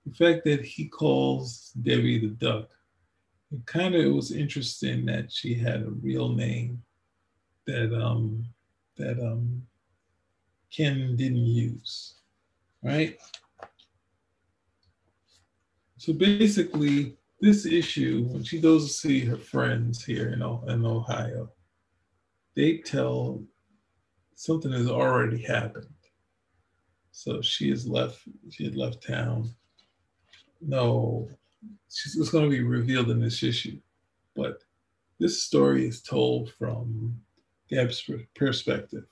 the 0.06 0.14
fact 0.14 0.44
that 0.44 0.64
he 0.64 0.88
calls 0.88 1.72
Debbie 1.82 2.20
the 2.20 2.28
duck, 2.28 2.68
it 3.52 3.66
kind 3.66 3.94
of 3.94 4.04
it 4.04 4.08
was 4.08 4.32
interesting 4.32 5.04
that 5.06 5.30
she 5.30 5.54
had 5.54 5.82
a 5.82 5.90
real 5.90 6.30
name 6.30 6.82
that 7.66 7.92
um 7.94 8.44
that 8.96 9.18
um 9.20 9.62
Ken 10.70 11.16
didn't 11.16 11.46
use, 11.46 12.14
right? 12.82 13.18
So 15.98 16.12
basically, 16.12 17.16
this 17.40 17.66
issue, 17.66 18.24
when 18.28 18.44
she 18.44 18.60
goes 18.60 18.86
to 18.86 18.92
see 18.92 19.20
her 19.20 19.36
friends 19.36 20.04
here 20.04 20.28
in, 20.28 20.42
in 20.42 20.86
Ohio, 20.86 21.50
they 22.54 22.78
tell 22.78 23.42
something 24.34 24.72
has 24.72 24.88
already 24.88 25.42
happened. 25.42 25.86
So 27.12 27.42
she 27.42 27.70
has 27.70 27.86
left, 27.86 28.20
she 28.50 28.64
had 28.64 28.76
left 28.76 29.06
town 29.06 29.54
no, 30.60 31.28
it's 31.88 32.30
going 32.30 32.44
to 32.44 32.50
be 32.50 32.62
revealed 32.62 33.10
in 33.10 33.20
this 33.20 33.42
issue. 33.42 33.78
But 34.36 34.58
this 35.18 35.42
story 35.42 35.86
is 35.86 36.02
told 36.02 36.52
from 36.58 37.18
Deb's 37.70 38.08
perspective. 38.34 39.04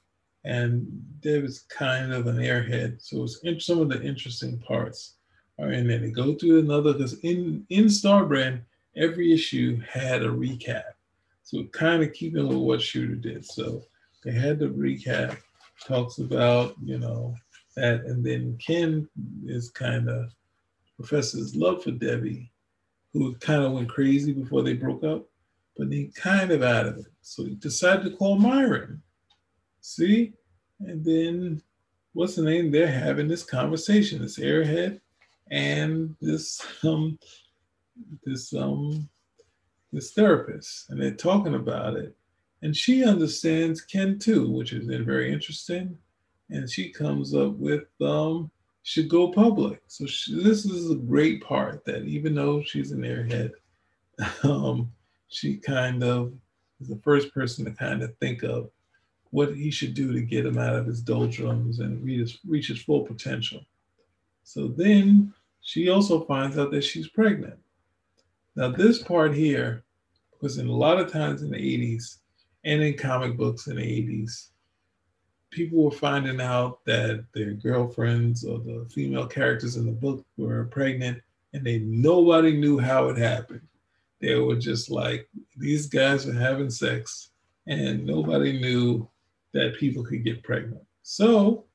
And 0.44 0.86
Deb 1.20 1.44
is 1.44 1.64
kind 1.68 2.12
of 2.12 2.26
an 2.26 2.36
airhead. 2.36 3.02
So 3.02 3.26
it's 3.42 3.66
some 3.66 3.80
of 3.80 3.88
the 3.88 4.02
interesting 4.02 4.58
parts 4.60 5.16
are 5.58 5.72
in 5.72 5.86
there. 5.88 5.98
They 5.98 6.10
go 6.10 6.34
through 6.34 6.60
another, 6.60 6.92
because 6.92 7.18
in, 7.20 7.66
in 7.70 7.86
Starbrand, 7.86 8.60
every 8.96 9.32
issue 9.32 9.80
had 9.80 10.22
a 10.22 10.28
recap. 10.28 10.84
So 11.42 11.64
kind 11.64 12.02
of 12.02 12.12
keeping 12.12 12.46
with 12.46 12.58
what 12.58 12.82
Shooter 12.82 13.14
did. 13.14 13.44
So 13.44 13.82
they 14.24 14.32
had 14.32 14.58
the 14.58 14.66
recap, 14.66 15.38
talks 15.86 16.18
about, 16.18 16.74
you 16.84 16.98
know, 16.98 17.34
that. 17.76 18.04
And 18.04 18.24
then 18.24 18.58
Ken 18.64 19.08
is 19.46 19.70
kind 19.70 20.08
of 20.08 20.30
professor's 20.96 21.56
love 21.56 21.82
for 21.82 21.92
Debbie, 21.92 22.50
who 23.12 23.34
kind 23.36 23.62
of 23.62 23.72
went 23.72 23.88
crazy 23.88 24.32
before 24.32 24.62
they 24.62 24.74
broke 24.74 25.04
up, 25.04 25.24
but 25.76 25.90
he 25.90 26.12
kind 26.14 26.50
of 26.50 26.62
out 26.62 26.86
of 26.86 26.98
it. 26.98 27.06
So 27.22 27.44
he 27.44 27.54
decided 27.54 28.04
to 28.04 28.16
call 28.16 28.36
Myron. 28.38 29.00
See? 29.80 30.34
And 30.80 31.04
then 31.04 31.62
what's 32.12 32.36
the 32.36 32.42
name? 32.42 32.70
They're 32.70 32.86
having 32.86 33.28
this 33.28 33.44
conversation, 33.44 34.20
this 34.20 34.38
airhead 34.38 35.00
and 35.50 36.14
this 36.20 36.64
um 36.84 37.18
this 38.24 38.52
um 38.54 39.08
this 39.92 40.12
therapist. 40.12 40.90
And 40.90 41.00
they're 41.00 41.12
talking 41.12 41.54
about 41.54 41.96
it. 41.96 42.14
And 42.62 42.76
she 42.76 43.04
understands 43.04 43.80
Ken 43.80 44.18
too, 44.18 44.50
which 44.50 44.72
is 44.72 44.86
very 45.04 45.32
interesting. 45.32 45.96
And 46.50 46.68
she 46.68 46.90
comes 46.90 47.34
up 47.34 47.52
with 47.52 47.84
um 48.00 48.50
should 48.82 49.08
go 49.08 49.30
public. 49.30 49.82
So 49.86 50.06
she, 50.06 50.42
this 50.42 50.64
is 50.64 50.90
a 50.90 50.94
great 50.94 51.42
part 51.42 51.84
that 51.84 52.04
even 52.04 52.34
though 52.34 52.62
she's 52.62 52.90
an 52.90 53.02
airhead, 53.02 53.50
um, 54.42 54.90
she 55.28 55.56
kind 55.56 56.02
of 56.02 56.32
is 56.80 56.88
the 56.88 57.00
first 57.04 57.32
person 57.34 57.66
to 57.66 57.70
kind 57.72 58.02
of 58.02 58.16
think 58.16 58.42
of 58.44 58.70
what 59.30 59.54
he 59.54 59.70
should 59.70 59.92
do 59.92 60.12
to 60.14 60.22
get 60.22 60.46
him 60.46 60.56
out 60.56 60.74
of 60.74 60.86
his 60.86 61.02
doldrums 61.02 61.80
and 61.80 62.02
reach 62.02 62.20
his, 62.20 62.38
reach 62.48 62.68
his 62.68 62.80
full 62.82 63.02
potential. 63.02 63.60
So 64.44 64.68
then 64.68 65.34
she 65.68 65.90
also 65.90 66.24
finds 66.24 66.56
out 66.56 66.70
that 66.70 66.82
she's 66.82 67.08
pregnant. 67.08 67.58
Now, 68.56 68.70
this 68.70 69.02
part 69.02 69.34
here, 69.34 69.84
because 70.32 70.56
in 70.56 70.66
a 70.66 70.72
lot 70.72 70.98
of 70.98 71.12
times 71.12 71.42
in 71.42 71.50
the 71.50 71.58
80s 71.58 72.20
and 72.64 72.80
in 72.80 72.96
comic 72.96 73.36
books 73.36 73.66
in 73.66 73.76
the 73.76 73.82
80s, 73.82 74.48
people 75.50 75.84
were 75.84 75.90
finding 75.90 76.40
out 76.40 76.82
that 76.86 77.22
their 77.34 77.52
girlfriends 77.52 78.46
or 78.46 78.60
the 78.60 78.88
female 78.90 79.26
characters 79.26 79.76
in 79.76 79.84
the 79.84 79.92
book 79.92 80.24
were 80.38 80.64
pregnant 80.64 81.20
and 81.52 81.62
they 81.64 81.80
nobody 81.80 82.56
knew 82.56 82.78
how 82.78 83.10
it 83.10 83.18
happened 83.18 83.60
they 84.20 84.34
were 84.36 84.56
just 84.56 84.90
like, 84.90 85.28
these 85.56 85.86
guys 85.86 86.26
were 86.26 86.32
having 86.32 86.70
sex, 86.70 87.30
and 87.66 88.06
nobody 88.06 88.58
knew 88.58 89.08
that 89.52 89.76
people 89.78 90.02
could 90.02 90.24
get 90.24 90.42
pregnant. 90.42 90.82
So, 91.02 91.66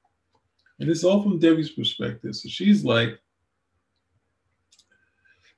and 0.80 0.90
it's 0.90 1.04
all 1.04 1.22
from 1.22 1.40
Debbie's 1.40 1.72
perspective. 1.72 2.36
So 2.36 2.50
she's 2.50 2.84
like, 2.84 3.20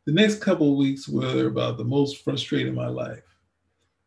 the 0.06 0.12
next 0.12 0.42
couple 0.42 0.72
of 0.72 0.78
weeks 0.78 1.08
were 1.08 1.48
about 1.48 1.78
the 1.78 1.84
most 1.84 2.24
frustrating 2.24 2.68
in 2.68 2.76
my 2.76 2.88
life. 2.88 3.24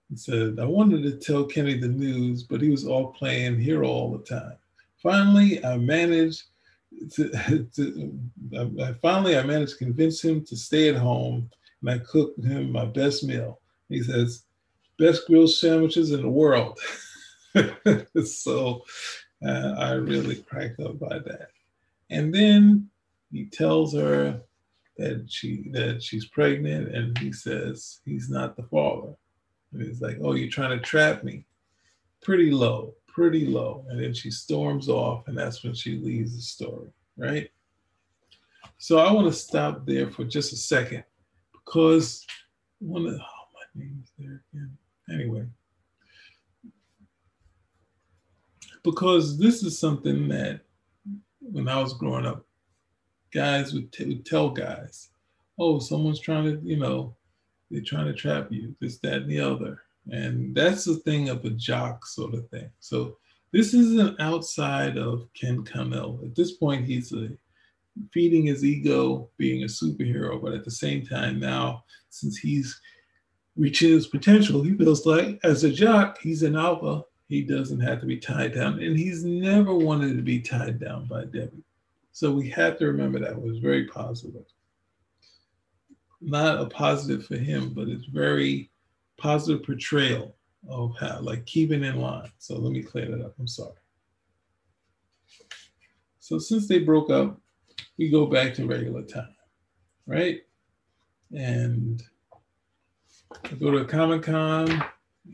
He 0.08 0.16
said, 0.16 0.58
I 0.60 0.64
wanted 0.64 1.02
to 1.02 1.18
tell 1.18 1.44
Kenny 1.44 1.78
the 1.78 1.88
news, 1.88 2.42
but 2.42 2.62
he 2.62 2.70
was 2.70 2.86
off 2.86 3.16
playing 3.16 3.58
here 3.58 3.84
all 3.84 4.10
the 4.10 4.24
time. 4.24 4.56
Finally, 5.02 5.64
I 5.64 5.76
managed 5.76 6.44
to, 7.12 7.28
to 7.74 8.18
I, 8.80 8.94
finally 9.02 9.36
I 9.36 9.42
managed 9.42 9.72
to 9.72 9.84
convince 9.84 10.22
him 10.22 10.44
to 10.46 10.56
stay 10.56 10.88
at 10.88 10.96
home 10.96 11.50
and 11.80 11.90
I 11.90 11.98
cooked 11.98 12.42
him 12.42 12.72
my 12.72 12.86
best 12.86 13.24
meal. 13.24 13.60
He 13.88 14.02
says, 14.02 14.44
best 14.98 15.26
grilled 15.26 15.50
sandwiches 15.50 16.12
in 16.12 16.22
the 16.22 16.28
world. 16.28 16.78
so 18.24 18.84
uh, 19.46 19.74
I 19.78 19.92
really 19.92 20.36
cracked 20.36 20.80
up 20.80 20.98
by 20.98 21.18
that. 21.18 21.50
And 22.10 22.34
then 22.34 22.88
he 23.30 23.46
tells 23.46 23.94
her 23.94 24.40
that 24.98 25.24
she 25.28 25.70
that 25.72 26.02
she's 26.02 26.26
pregnant, 26.26 26.94
and 26.94 27.16
he 27.18 27.32
says 27.32 28.00
he's 28.04 28.28
not 28.28 28.56
the 28.56 28.64
father. 28.64 29.14
And 29.72 29.82
he's 29.82 30.00
like, 30.00 30.18
"Oh, 30.20 30.34
you're 30.34 30.50
trying 30.50 30.76
to 30.76 30.84
trap 30.84 31.24
me." 31.24 31.46
Pretty 32.20 32.50
low, 32.50 32.94
pretty 33.06 33.46
low. 33.46 33.86
And 33.88 34.00
then 34.00 34.12
she 34.12 34.30
storms 34.30 34.88
off, 34.88 35.28
and 35.28 35.38
that's 35.38 35.62
when 35.62 35.74
she 35.74 35.98
leaves 35.98 36.34
the 36.34 36.42
story, 36.42 36.90
right? 37.16 37.48
So 38.78 38.98
I 38.98 39.10
want 39.12 39.26
to 39.26 39.32
stop 39.32 39.86
there 39.86 40.10
for 40.10 40.24
just 40.24 40.52
a 40.52 40.56
second 40.56 41.04
because 41.52 42.26
one 42.78 43.06
of 43.06 43.14
oh 43.14 43.44
my 43.54 43.82
name's 43.82 44.12
there 44.18 44.42
again. 44.52 44.76
Anyway, 45.10 45.46
because 48.82 49.38
this 49.38 49.62
is 49.62 49.78
something 49.78 50.28
that 50.28 50.60
when 51.40 51.68
I 51.68 51.80
was 51.80 51.94
growing 51.94 52.26
up, 52.26 52.46
guys 53.32 53.72
would, 53.72 53.92
t- 53.92 54.04
would 54.06 54.26
tell 54.26 54.50
guys, 54.50 55.08
"Oh, 55.58 55.78
someone's 55.78 56.20
trying 56.20 56.44
to, 56.44 56.60
you 56.66 56.76
know, 56.76 57.14
they're 57.70 57.82
trying 57.82 58.06
to 58.06 58.14
trap 58.14 58.48
you, 58.50 58.74
this, 58.80 58.98
that, 58.98 59.22
and 59.22 59.30
the 59.30 59.40
other." 59.40 59.82
And 60.10 60.54
that's 60.54 60.84
the 60.84 60.96
thing 60.96 61.28
of 61.28 61.44
a 61.44 61.50
jock 61.50 62.06
sort 62.06 62.34
of 62.34 62.48
thing. 62.48 62.70
So 62.80 63.18
this 63.52 63.74
isn't 63.74 64.20
outside 64.20 64.96
of 64.96 65.28
Ken 65.34 65.64
Connell. 65.64 66.20
At 66.24 66.34
this 66.34 66.52
point, 66.52 66.86
he's 66.86 67.12
a, 67.12 67.28
feeding 68.12 68.46
his 68.46 68.64
ego, 68.64 69.28
being 69.36 69.64
a 69.64 69.66
superhero, 69.66 70.40
but 70.40 70.54
at 70.54 70.64
the 70.64 70.70
same 70.70 71.04
time, 71.04 71.40
now 71.40 71.84
since 72.10 72.38
he's 72.38 72.80
reaching 73.56 73.90
his 73.90 74.06
potential, 74.06 74.62
he 74.62 74.76
feels 74.76 75.04
like 75.04 75.38
as 75.42 75.64
a 75.64 75.70
jock, 75.70 76.18
he's 76.20 76.42
an 76.42 76.56
alpha 76.56 77.04
he 77.28 77.42
doesn't 77.42 77.80
have 77.80 78.00
to 78.00 78.06
be 78.06 78.16
tied 78.16 78.54
down. 78.54 78.82
And 78.82 78.98
he's 78.98 79.24
never 79.24 79.74
wanted 79.74 80.16
to 80.16 80.22
be 80.22 80.40
tied 80.40 80.80
down 80.80 81.06
by 81.06 81.24
Debbie. 81.24 81.62
So 82.18 82.32
we 82.32 82.50
have 82.50 82.76
to 82.78 82.86
remember 82.86 83.20
that 83.20 83.40
was 83.40 83.58
very 83.58 83.86
positive. 83.86 84.44
Not 86.20 86.60
a 86.60 86.66
positive 86.66 87.24
for 87.24 87.36
him, 87.36 87.72
but 87.72 87.86
it's 87.86 88.06
very 88.06 88.72
positive 89.18 89.64
portrayal 89.64 90.34
of 90.68 90.96
how, 90.98 91.20
like 91.20 91.46
keeping 91.46 91.84
in 91.84 92.00
line. 92.00 92.32
So 92.38 92.58
let 92.58 92.72
me 92.72 92.82
clear 92.82 93.06
that 93.08 93.24
up. 93.24 93.34
I'm 93.38 93.46
sorry. 93.46 93.76
So 96.18 96.40
since 96.40 96.66
they 96.66 96.80
broke 96.80 97.08
up, 97.08 97.40
we 97.98 98.10
go 98.10 98.26
back 98.26 98.52
to 98.54 98.66
regular 98.66 99.02
time, 99.02 99.36
right? 100.04 100.40
And 101.30 102.02
I 103.44 103.54
go 103.60 103.70
to 103.70 103.84
Comic 103.84 104.24
Con 104.24 104.84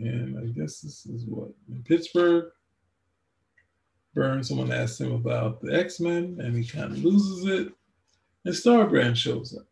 and 0.00 0.38
I 0.38 0.52
guess 0.52 0.80
this 0.80 1.06
is 1.06 1.24
what 1.24 1.48
in 1.70 1.82
Pittsburgh. 1.82 2.52
Byrne's, 4.14 4.48
someone 4.48 4.72
asks 4.72 5.00
him 5.00 5.12
about 5.12 5.60
the 5.60 5.74
X-Men, 5.74 6.38
and 6.40 6.56
he 6.56 6.64
kind 6.64 6.92
of 6.92 7.04
loses 7.04 7.46
it. 7.46 7.72
And 8.44 8.54
Starbrand 8.54 9.16
shows 9.16 9.56
up. 9.56 9.66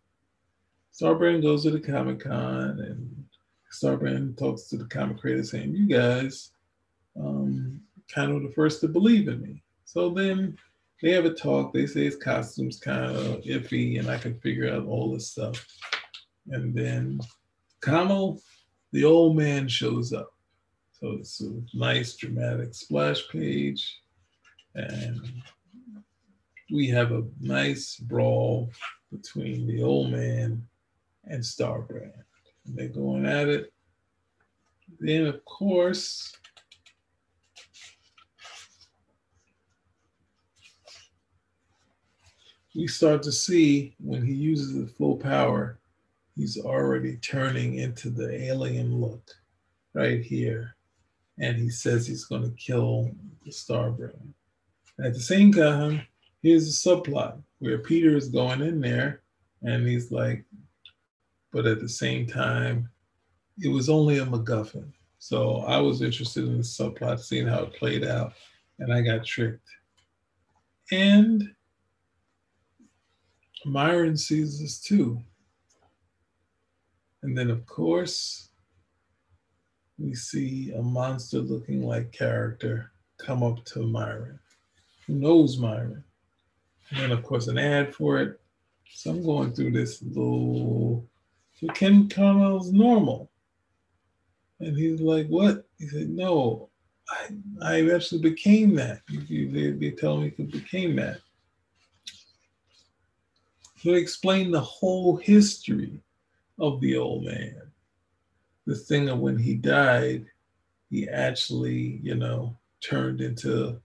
Starbrand 0.92 1.42
goes 1.42 1.62
to 1.62 1.70
the 1.70 1.80
Comic 1.80 2.20
Con, 2.20 2.80
and 2.80 3.24
Starbrand 3.72 4.36
talks 4.36 4.64
to 4.64 4.76
the 4.76 4.84
comic 4.84 5.18
creator 5.18 5.44
saying, 5.44 5.74
You 5.74 5.86
guys 5.86 6.50
um, 7.18 7.80
kind 8.12 8.32
of 8.32 8.42
the 8.42 8.52
first 8.54 8.80
to 8.80 8.88
believe 8.88 9.28
in 9.28 9.40
me. 9.40 9.62
So 9.84 10.10
then 10.10 10.56
they 11.00 11.10
have 11.12 11.24
a 11.24 11.32
talk. 11.32 11.72
They 11.72 11.86
say 11.86 12.04
his 12.04 12.16
costume's 12.16 12.78
kind 12.78 13.04
of 13.04 13.42
iffy, 13.42 13.98
and 13.98 14.10
I 14.10 14.18
can 14.18 14.38
figure 14.40 14.72
out 14.72 14.86
all 14.86 15.12
this 15.12 15.30
stuff. 15.30 15.66
And 16.48 16.74
then 16.74 17.20
Kamal 17.82 18.40
the 18.92 19.04
old 19.04 19.36
man 19.36 19.68
shows 19.68 20.12
up. 20.12 20.34
So 20.92 21.12
it's 21.12 21.40
a 21.40 21.60
nice 21.74 22.14
dramatic 22.14 22.74
splash 22.74 23.26
page. 23.30 24.00
And 24.74 25.20
we 26.70 26.88
have 26.88 27.12
a 27.12 27.24
nice 27.40 27.96
brawl 27.96 28.70
between 29.10 29.66
the 29.66 29.82
old 29.82 30.10
man 30.10 30.66
and 31.24 31.42
Starbrand. 31.42 32.12
And 32.66 32.76
they're 32.76 32.88
going 32.88 33.26
at 33.26 33.48
it. 33.48 33.72
Then, 34.98 35.26
of 35.26 35.44
course, 35.44 36.32
we 42.74 42.86
start 42.86 43.22
to 43.24 43.32
see 43.32 43.94
when 43.98 44.24
he 44.24 44.32
uses 44.32 44.74
the 44.74 44.86
full 44.86 45.16
power 45.16 45.78
he's 46.36 46.58
already 46.58 47.16
turning 47.16 47.74
into 47.76 48.10
the 48.10 48.32
alien 48.44 49.00
look 49.00 49.30
right 49.94 50.22
here. 50.22 50.76
And 51.38 51.56
he 51.56 51.70
says 51.70 52.06
he's 52.06 52.24
going 52.24 52.42
to 52.42 52.56
kill 52.56 53.10
the 53.44 53.50
Starbrand. 53.50 54.32
At 55.00 55.14
the 55.14 55.20
same 55.20 55.52
time, 55.52 56.02
here's 56.42 56.68
a 56.68 56.88
subplot 56.88 57.42
where 57.58 57.78
Peter 57.78 58.16
is 58.16 58.28
going 58.28 58.60
in 58.60 58.80
there 58.80 59.22
and 59.62 59.86
he's 59.86 60.10
like, 60.10 60.44
but 61.52 61.66
at 61.66 61.80
the 61.80 61.88
same 61.88 62.26
time, 62.26 62.88
it 63.58 63.68
was 63.68 63.88
only 63.88 64.18
a 64.18 64.26
MacGuffin. 64.26 64.92
So 65.18 65.58
I 65.58 65.78
was 65.78 66.02
interested 66.02 66.44
in 66.44 66.56
the 66.56 66.64
subplot, 66.64 67.20
seeing 67.20 67.46
how 67.46 67.62
it 67.62 67.74
played 67.74 68.04
out, 68.04 68.32
and 68.78 68.92
I 68.92 69.02
got 69.02 69.24
tricked. 69.24 69.68
And 70.90 71.54
Myron 73.64 74.16
sees 74.16 74.60
this 74.60 74.80
too. 74.80 75.22
And 77.22 77.38
then, 77.38 77.50
of 77.50 77.64
course, 77.66 78.48
we 79.96 80.14
see 80.14 80.72
a 80.72 80.82
monster 80.82 81.38
looking 81.38 81.86
like 81.86 82.10
character 82.10 82.90
come 83.18 83.44
up 83.44 83.64
to 83.66 83.86
Myron. 83.86 84.40
Who 85.06 85.14
knows 85.14 85.58
Myron? 85.58 86.04
And 86.90 87.00
then, 87.00 87.10
of 87.12 87.22
course, 87.22 87.48
an 87.48 87.58
ad 87.58 87.94
for 87.94 88.18
it. 88.20 88.40
So 88.94 89.10
I'm 89.10 89.24
going 89.24 89.52
through 89.52 89.72
this 89.72 90.02
little. 90.02 91.06
So 91.58 91.66
Ken 91.68 92.08
Connell's 92.08 92.72
normal. 92.72 93.30
And 94.60 94.76
he's 94.76 95.00
like, 95.00 95.26
What? 95.28 95.66
He 95.78 95.88
said, 95.88 96.10
No, 96.10 96.68
I, 97.08 97.28
I 97.62 97.90
actually 97.90 98.20
became 98.20 98.74
that. 98.76 99.00
They, 99.08 99.70
they 99.70 99.90
tell 99.90 100.18
me 100.18 100.32
he 100.36 100.44
became 100.44 100.96
that. 100.96 101.18
So 103.82 103.94
explain 103.94 104.52
the 104.52 104.60
whole 104.60 105.16
history 105.16 106.00
of 106.60 106.80
the 106.80 106.96
old 106.96 107.24
man. 107.24 107.60
The 108.64 108.76
thing 108.76 109.08
of 109.08 109.18
when 109.18 109.36
he 109.36 109.54
died, 109.54 110.26
he 110.88 111.08
actually, 111.08 111.98
you 112.00 112.14
know, 112.14 112.56
turned 112.80 113.20
into 113.20 113.81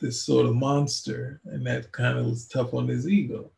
this 0.00 0.22
sort 0.22 0.46
of 0.46 0.54
monster, 0.54 1.40
and 1.44 1.66
that 1.66 1.90
kind 1.92 2.18
of 2.18 2.26
was 2.26 2.46
tough 2.46 2.74
on 2.74 2.86
his 2.88 3.08
ego. 3.08 3.50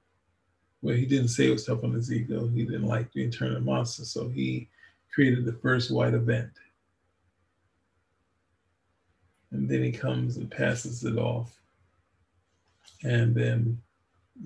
Well, 0.83 0.97
he 0.97 1.05
didn't 1.05 1.29
say 1.29 1.49
it 1.49 1.53
was 1.53 1.67
tough 1.67 1.85
on 1.85 1.93
his 1.93 2.13
ego. 2.13 2.49
He 2.49 2.65
didn't 2.65 2.87
like 2.87 3.13
being 3.13 3.31
turned 3.31 3.57
into 3.57 3.63
a 3.63 3.65
monster, 3.65 4.05
so 4.05 4.29
he 4.29 4.69
created 5.13 5.45
the 5.45 5.53
first 5.53 5.91
white 5.91 6.15
event. 6.15 6.51
And 9.51 9.69
then 9.69 9.83
he 9.83 9.93
comes 9.93 10.37
and 10.37 10.51
passes 10.51 11.05
it 11.05 11.19
off. 11.19 11.59
And 13.03 13.35
then 13.35 13.81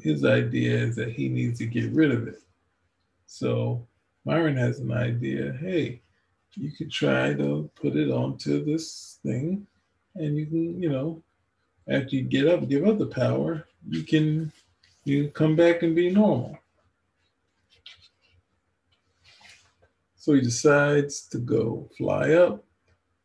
his 0.00 0.24
idea 0.24 0.76
is 0.76 0.96
that 0.96 1.12
he 1.12 1.28
needs 1.28 1.58
to 1.58 1.66
get 1.66 1.92
rid 1.92 2.10
of 2.10 2.26
it. 2.26 2.42
So 3.26 3.86
Myron 4.24 4.56
has 4.56 4.80
an 4.80 4.92
idea. 4.92 5.56
Hey, 5.60 6.00
you 6.56 6.72
could 6.72 6.90
try 6.90 7.34
to 7.34 7.70
put 7.74 7.96
it 7.96 8.10
onto 8.10 8.64
this 8.64 9.18
thing, 9.22 9.66
and 10.14 10.36
you 10.36 10.46
can, 10.46 10.82
you 10.82 10.88
know, 10.88 11.22
after 11.88 12.16
you 12.16 12.22
get 12.22 12.46
up, 12.46 12.68
give 12.68 12.86
up 12.86 12.98
the 12.98 13.06
power, 13.06 13.66
you 13.88 14.02
can 14.02 14.52
you 15.04 15.28
come 15.28 15.54
back 15.54 15.82
and 15.82 15.94
be 15.94 16.10
normal. 16.10 16.58
So 20.16 20.32
he 20.32 20.40
decides 20.40 21.26
to 21.28 21.38
go 21.38 21.90
fly 21.98 22.32
up 22.32 22.64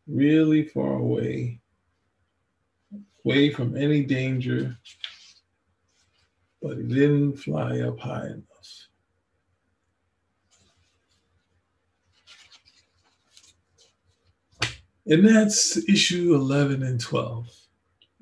really 0.06 0.64
far 0.64 0.96
away, 0.96 1.62
away 3.24 3.52
from 3.52 3.78
any 3.78 4.04
danger, 4.04 4.78
but 6.62 6.78
he 6.78 6.84
didn't 6.84 7.38
fly 7.38 7.80
up 7.80 8.00
high 8.00 8.26
enough. 8.26 8.44
And 15.06 15.28
that's 15.28 15.78
issue 15.90 16.36
11 16.36 16.84
and 16.84 17.00
12. 17.00 17.59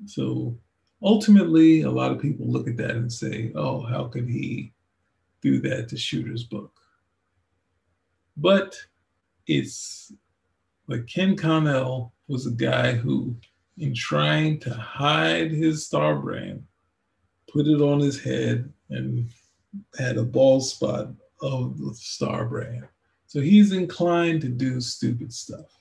So 0.06 0.58
ultimately, 1.02 1.82
a 1.82 1.90
lot 1.90 2.12
of 2.12 2.20
people 2.20 2.46
look 2.46 2.68
at 2.68 2.76
that 2.78 2.92
and 2.92 3.12
say, 3.12 3.52
oh, 3.54 3.82
how 3.82 4.04
could 4.04 4.28
he 4.28 4.72
do 5.42 5.60
that 5.60 5.88
to 5.88 5.96
Shooter's 5.96 6.44
book? 6.44 6.72
But 8.36 8.76
it's 9.46 10.12
like 10.86 11.06
Ken 11.06 11.36
Connell 11.36 12.12
was 12.28 12.46
a 12.46 12.52
guy 12.52 12.92
who, 12.92 13.36
in 13.76 13.94
trying 13.94 14.60
to 14.60 14.72
hide 14.74 15.50
his 15.50 15.86
star 15.86 16.16
brand, 16.16 16.64
put 17.52 17.66
it 17.66 17.80
on 17.80 17.98
his 18.00 18.22
head 18.22 18.72
and 18.90 19.28
had 19.98 20.16
a 20.16 20.22
bald 20.22 20.64
spot 20.64 21.08
of 21.42 21.78
the 21.78 21.94
star 21.94 22.44
brand. 22.46 22.86
So 23.26 23.40
he's 23.40 23.72
inclined 23.72 24.40
to 24.42 24.48
do 24.48 24.80
stupid 24.80 25.32
stuff. 25.32 25.76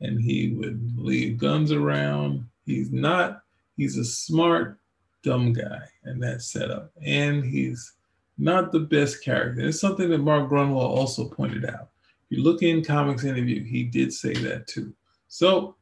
And 0.00 0.20
he 0.20 0.52
would 0.52 0.92
leave 0.96 1.38
guns 1.38 1.72
around. 1.72 2.46
He's 2.64 2.92
not, 2.92 3.42
he's 3.76 3.98
a 3.98 4.04
smart, 4.04 4.78
dumb 5.22 5.52
guy, 5.52 5.80
in 6.04 6.18
that 6.20 6.42
setup. 6.42 6.92
And 7.02 7.44
he's 7.44 7.92
not 8.38 8.72
the 8.72 8.80
best 8.80 9.22
character. 9.22 9.60
It's 9.60 9.80
something 9.80 10.10
that 10.10 10.18
Mark 10.18 10.50
Gruenwald 10.50 10.76
also 10.76 11.28
pointed 11.28 11.64
out. 11.64 11.90
If 12.28 12.38
you 12.38 12.42
look 12.42 12.62
in 12.62 12.84
comics 12.84 13.24
interview, 13.24 13.64
he 13.64 13.84
did 13.84 14.12
say 14.12 14.34
that 14.34 14.66
too. 14.66 14.92
So, 15.28 15.76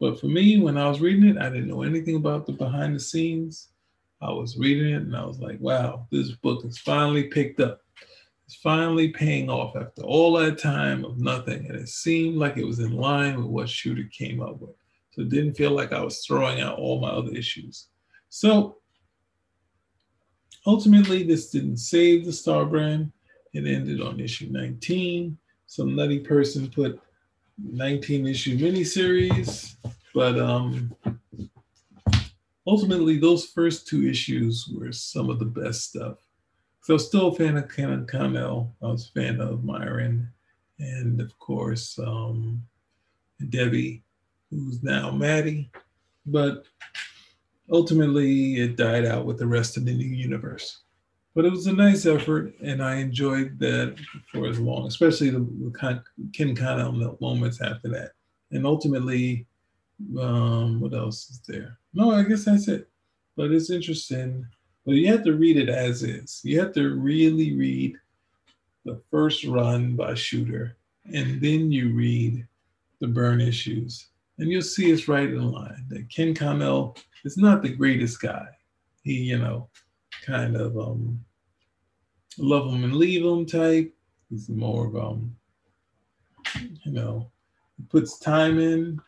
but 0.00 0.20
for 0.20 0.26
me, 0.26 0.58
when 0.58 0.76
I 0.76 0.88
was 0.88 1.00
reading 1.00 1.28
it, 1.28 1.38
I 1.38 1.48
didn't 1.48 1.68
know 1.68 1.82
anything 1.82 2.16
about 2.16 2.46
the 2.46 2.52
behind 2.52 2.94
the 2.94 3.00
scenes. 3.00 3.68
I 4.20 4.30
was 4.30 4.56
reading 4.56 4.94
it 4.94 5.02
and 5.02 5.16
I 5.16 5.24
was 5.24 5.38
like, 5.38 5.60
wow, 5.60 6.06
this 6.10 6.30
book 6.30 6.64
is 6.64 6.78
finally 6.78 7.24
picked 7.24 7.60
up. 7.60 7.80
It's 8.46 8.56
finally 8.56 9.08
paying 9.08 9.50
off 9.50 9.76
after 9.76 10.02
all 10.02 10.32
that 10.34 10.58
time 10.58 11.04
of 11.04 11.18
nothing. 11.18 11.66
And 11.66 11.76
it 11.76 11.88
seemed 11.88 12.36
like 12.36 12.56
it 12.56 12.66
was 12.66 12.78
in 12.78 12.92
line 12.92 13.36
with 13.36 13.46
what 13.46 13.68
Shooter 13.68 14.08
came 14.12 14.40
up 14.40 14.60
with. 14.60 14.76
So 15.16 15.22
it 15.22 15.30
didn't 15.30 15.54
feel 15.54 15.70
like 15.70 15.94
I 15.94 16.04
was 16.04 16.24
throwing 16.24 16.60
out 16.60 16.78
all 16.78 17.00
my 17.00 17.08
other 17.08 17.32
issues. 17.32 17.86
So 18.28 18.76
ultimately, 20.66 21.22
this 21.22 21.50
didn't 21.50 21.78
save 21.78 22.26
the 22.26 22.32
Star 22.32 22.66
brand. 22.66 23.12
It 23.54 23.66
ended 23.66 24.02
on 24.02 24.20
issue 24.20 24.48
19. 24.50 25.38
Some 25.64 25.96
nutty 25.96 26.20
person 26.20 26.68
put 26.68 27.00
19 27.58 28.26
issue 28.26 28.58
miniseries, 28.58 29.76
but 30.14 30.38
um, 30.38 30.94
ultimately, 32.66 33.18
those 33.18 33.46
first 33.46 33.88
two 33.88 34.06
issues 34.06 34.68
were 34.68 34.92
some 34.92 35.30
of 35.30 35.38
the 35.38 35.46
best 35.46 35.84
stuff. 35.84 36.18
So, 36.82 36.98
still 36.98 37.28
a 37.28 37.34
fan 37.34 37.56
of 37.56 37.74
Ken 37.74 38.06
Connell. 38.06 38.76
I 38.82 38.88
was 38.88 39.08
a 39.08 39.12
fan 39.18 39.40
of 39.40 39.64
Myron, 39.64 40.28
and 40.78 41.22
of 41.22 41.36
course, 41.38 41.98
um, 41.98 42.62
Debbie, 43.48 44.04
who's 44.50 44.82
now 44.82 45.10
Maddie. 45.10 45.70
But 46.26 46.64
ultimately, 47.70 48.60
it 48.60 48.76
died 48.76 49.04
out 49.04 49.26
with 49.26 49.38
the 49.38 49.46
rest 49.46 49.76
of 49.76 49.84
the 49.84 49.94
new 49.94 50.04
universe. 50.04 50.82
But 51.34 51.44
it 51.44 51.50
was 51.50 51.66
a 51.66 51.72
nice 51.72 52.06
effort, 52.06 52.54
and 52.62 52.82
I 52.82 52.96
enjoyed 52.96 53.58
that 53.58 53.96
for 54.32 54.48
as 54.48 54.58
long, 54.58 54.86
especially 54.86 55.28
the, 55.30 55.40
the 55.40 56.02
Ken 56.32 56.56
Connell 56.56 57.16
moments 57.20 57.60
after 57.60 57.88
that. 57.90 58.12
And 58.52 58.64
ultimately, 58.64 59.46
um, 60.18 60.80
what 60.80 60.94
else 60.94 61.28
is 61.28 61.40
there? 61.46 61.78
No, 61.92 62.12
I 62.12 62.22
guess 62.22 62.46
that's 62.46 62.68
it. 62.68 62.88
But 63.36 63.50
it's 63.50 63.68
interesting 63.70 64.46
but 64.86 64.94
you 64.94 65.08
have 65.08 65.24
to 65.24 65.34
read 65.34 65.56
it 65.56 65.68
as 65.68 66.04
is. 66.04 66.40
You 66.44 66.60
have 66.60 66.72
to 66.74 66.94
really 66.94 67.56
read 67.56 67.96
the 68.84 69.02
first 69.10 69.44
run 69.44 69.96
by 69.96 70.14
Shooter, 70.14 70.76
and 71.12 71.40
then 71.40 71.72
you 71.72 71.92
read 71.92 72.46
the 73.00 73.08
Byrne 73.08 73.40
issues, 73.40 74.06
and 74.38 74.50
you'll 74.50 74.62
see 74.62 74.90
it's 74.90 75.08
right 75.08 75.28
in 75.28 75.50
line. 75.50 75.84
That 75.88 76.08
Ken 76.10 76.34
Connell 76.34 76.96
is 77.24 77.36
not 77.36 77.62
the 77.62 77.70
greatest 77.70 78.20
guy. 78.20 78.46
He, 79.02 79.14
you 79.14 79.38
know, 79.38 79.68
kind 80.24 80.56
of 80.56 80.76
um, 80.78 81.24
love 82.38 82.72
him 82.72 82.84
and 82.84 82.96
leave 82.96 83.24
him 83.24 83.46
type. 83.46 83.92
He's 84.30 84.48
more 84.48 84.86
of 84.88 84.96
um, 84.96 85.36
you 86.84 86.92
know, 86.92 87.30
puts 87.88 88.18
time 88.18 88.58
in, 88.58 89.00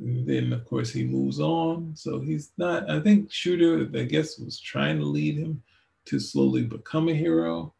and 0.00 0.26
then, 0.26 0.52
of 0.52 0.64
course, 0.64 0.90
he 0.92 1.04
moves 1.04 1.40
on. 1.40 1.92
So 1.96 2.20
he's 2.20 2.52
not, 2.56 2.88
I 2.90 3.00
think 3.00 3.32
Shooter, 3.32 3.88
I 3.98 4.04
guess, 4.04 4.38
was 4.38 4.60
trying 4.60 4.98
to 4.98 5.04
lead 5.04 5.38
him 5.38 5.62
to 6.06 6.20
slowly 6.20 6.62
become 6.62 7.08
a 7.08 7.14
hero. 7.14 7.74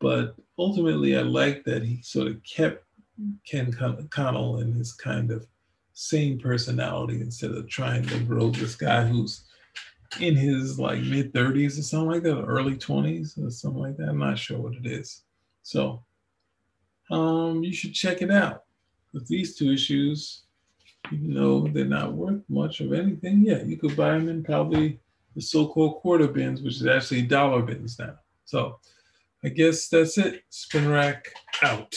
But 0.00 0.34
ultimately, 0.58 1.16
I 1.16 1.22
like 1.22 1.64
that 1.64 1.82
he 1.82 2.00
sort 2.02 2.28
of 2.28 2.42
kept 2.42 2.84
Ken 3.46 3.72
Connell 4.10 4.60
in 4.60 4.72
his 4.72 4.92
kind 4.94 5.30
of 5.30 5.46
same 6.00 6.38
personality 6.38 7.20
instead 7.20 7.50
of 7.50 7.68
trying 7.68 8.02
to 8.02 8.18
grow 8.20 8.48
this 8.48 8.74
guy 8.74 9.04
who's 9.04 9.42
in 10.18 10.34
his 10.34 10.78
like 10.78 11.02
mid 11.02 11.32
30s 11.34 11.78
or 11.78 11.82
something 11.82 12.08
like 12.08 12.22
that, 12.22 12.38
or 12.38 12.46
early 12.46 12.74
20s 12.74 13.38
or 13.38 13.50
something 13.50 13.82
like 13.82 13.96
that. 13.98 14.08
I'm 14.08 14.18
not 14.18 14.38
sure 14.38 14.58
what 14.58 14.74
it 14.74 14.86
is. 14.86 15.24
So 15.62 16.02
um, 17.10 17.62
you 17.62 17.74
should 17.74 17.92
check 17.92 18.22
it 18.22 18.30
out. 18.30 18.64
With 19.12 19.28
these 19.28 19.56
two 19.56 19.72
issues, 19.72 20.44
even 21.12 21.34
though 21.34 21.68
they're 21.68 21.84
not 21.84 22.14
worth 22.14 22.42
much 22.48 22.80
of 22.80 22.94
anything, 22.94 23.44
yeah, 23.44 23.62
you 23.62 23.76
could 23.76 23.94
buy 23.94 24.12
them 24.12 24.28
in 24.30 24.42
probably 24.42 25.00
the 25.36 25.42
so-called 25.42 25.96
quarter 25.96 26.28
bins, 26.28 26.62
which 26.62 26.76
is 26.76 26.86
actually 26.86 27.22
dollar 27.22 27.60
bins 27.60 27.98
now. 27.98 28.14
So 28.46 28.78
I 29.44 29.48
guess 29.48 29.88
that's 29.88 30.16
it. 30.16 30.44
Spin 30.48 30.88
rack 30.88 31.26
out. 31.62 31.94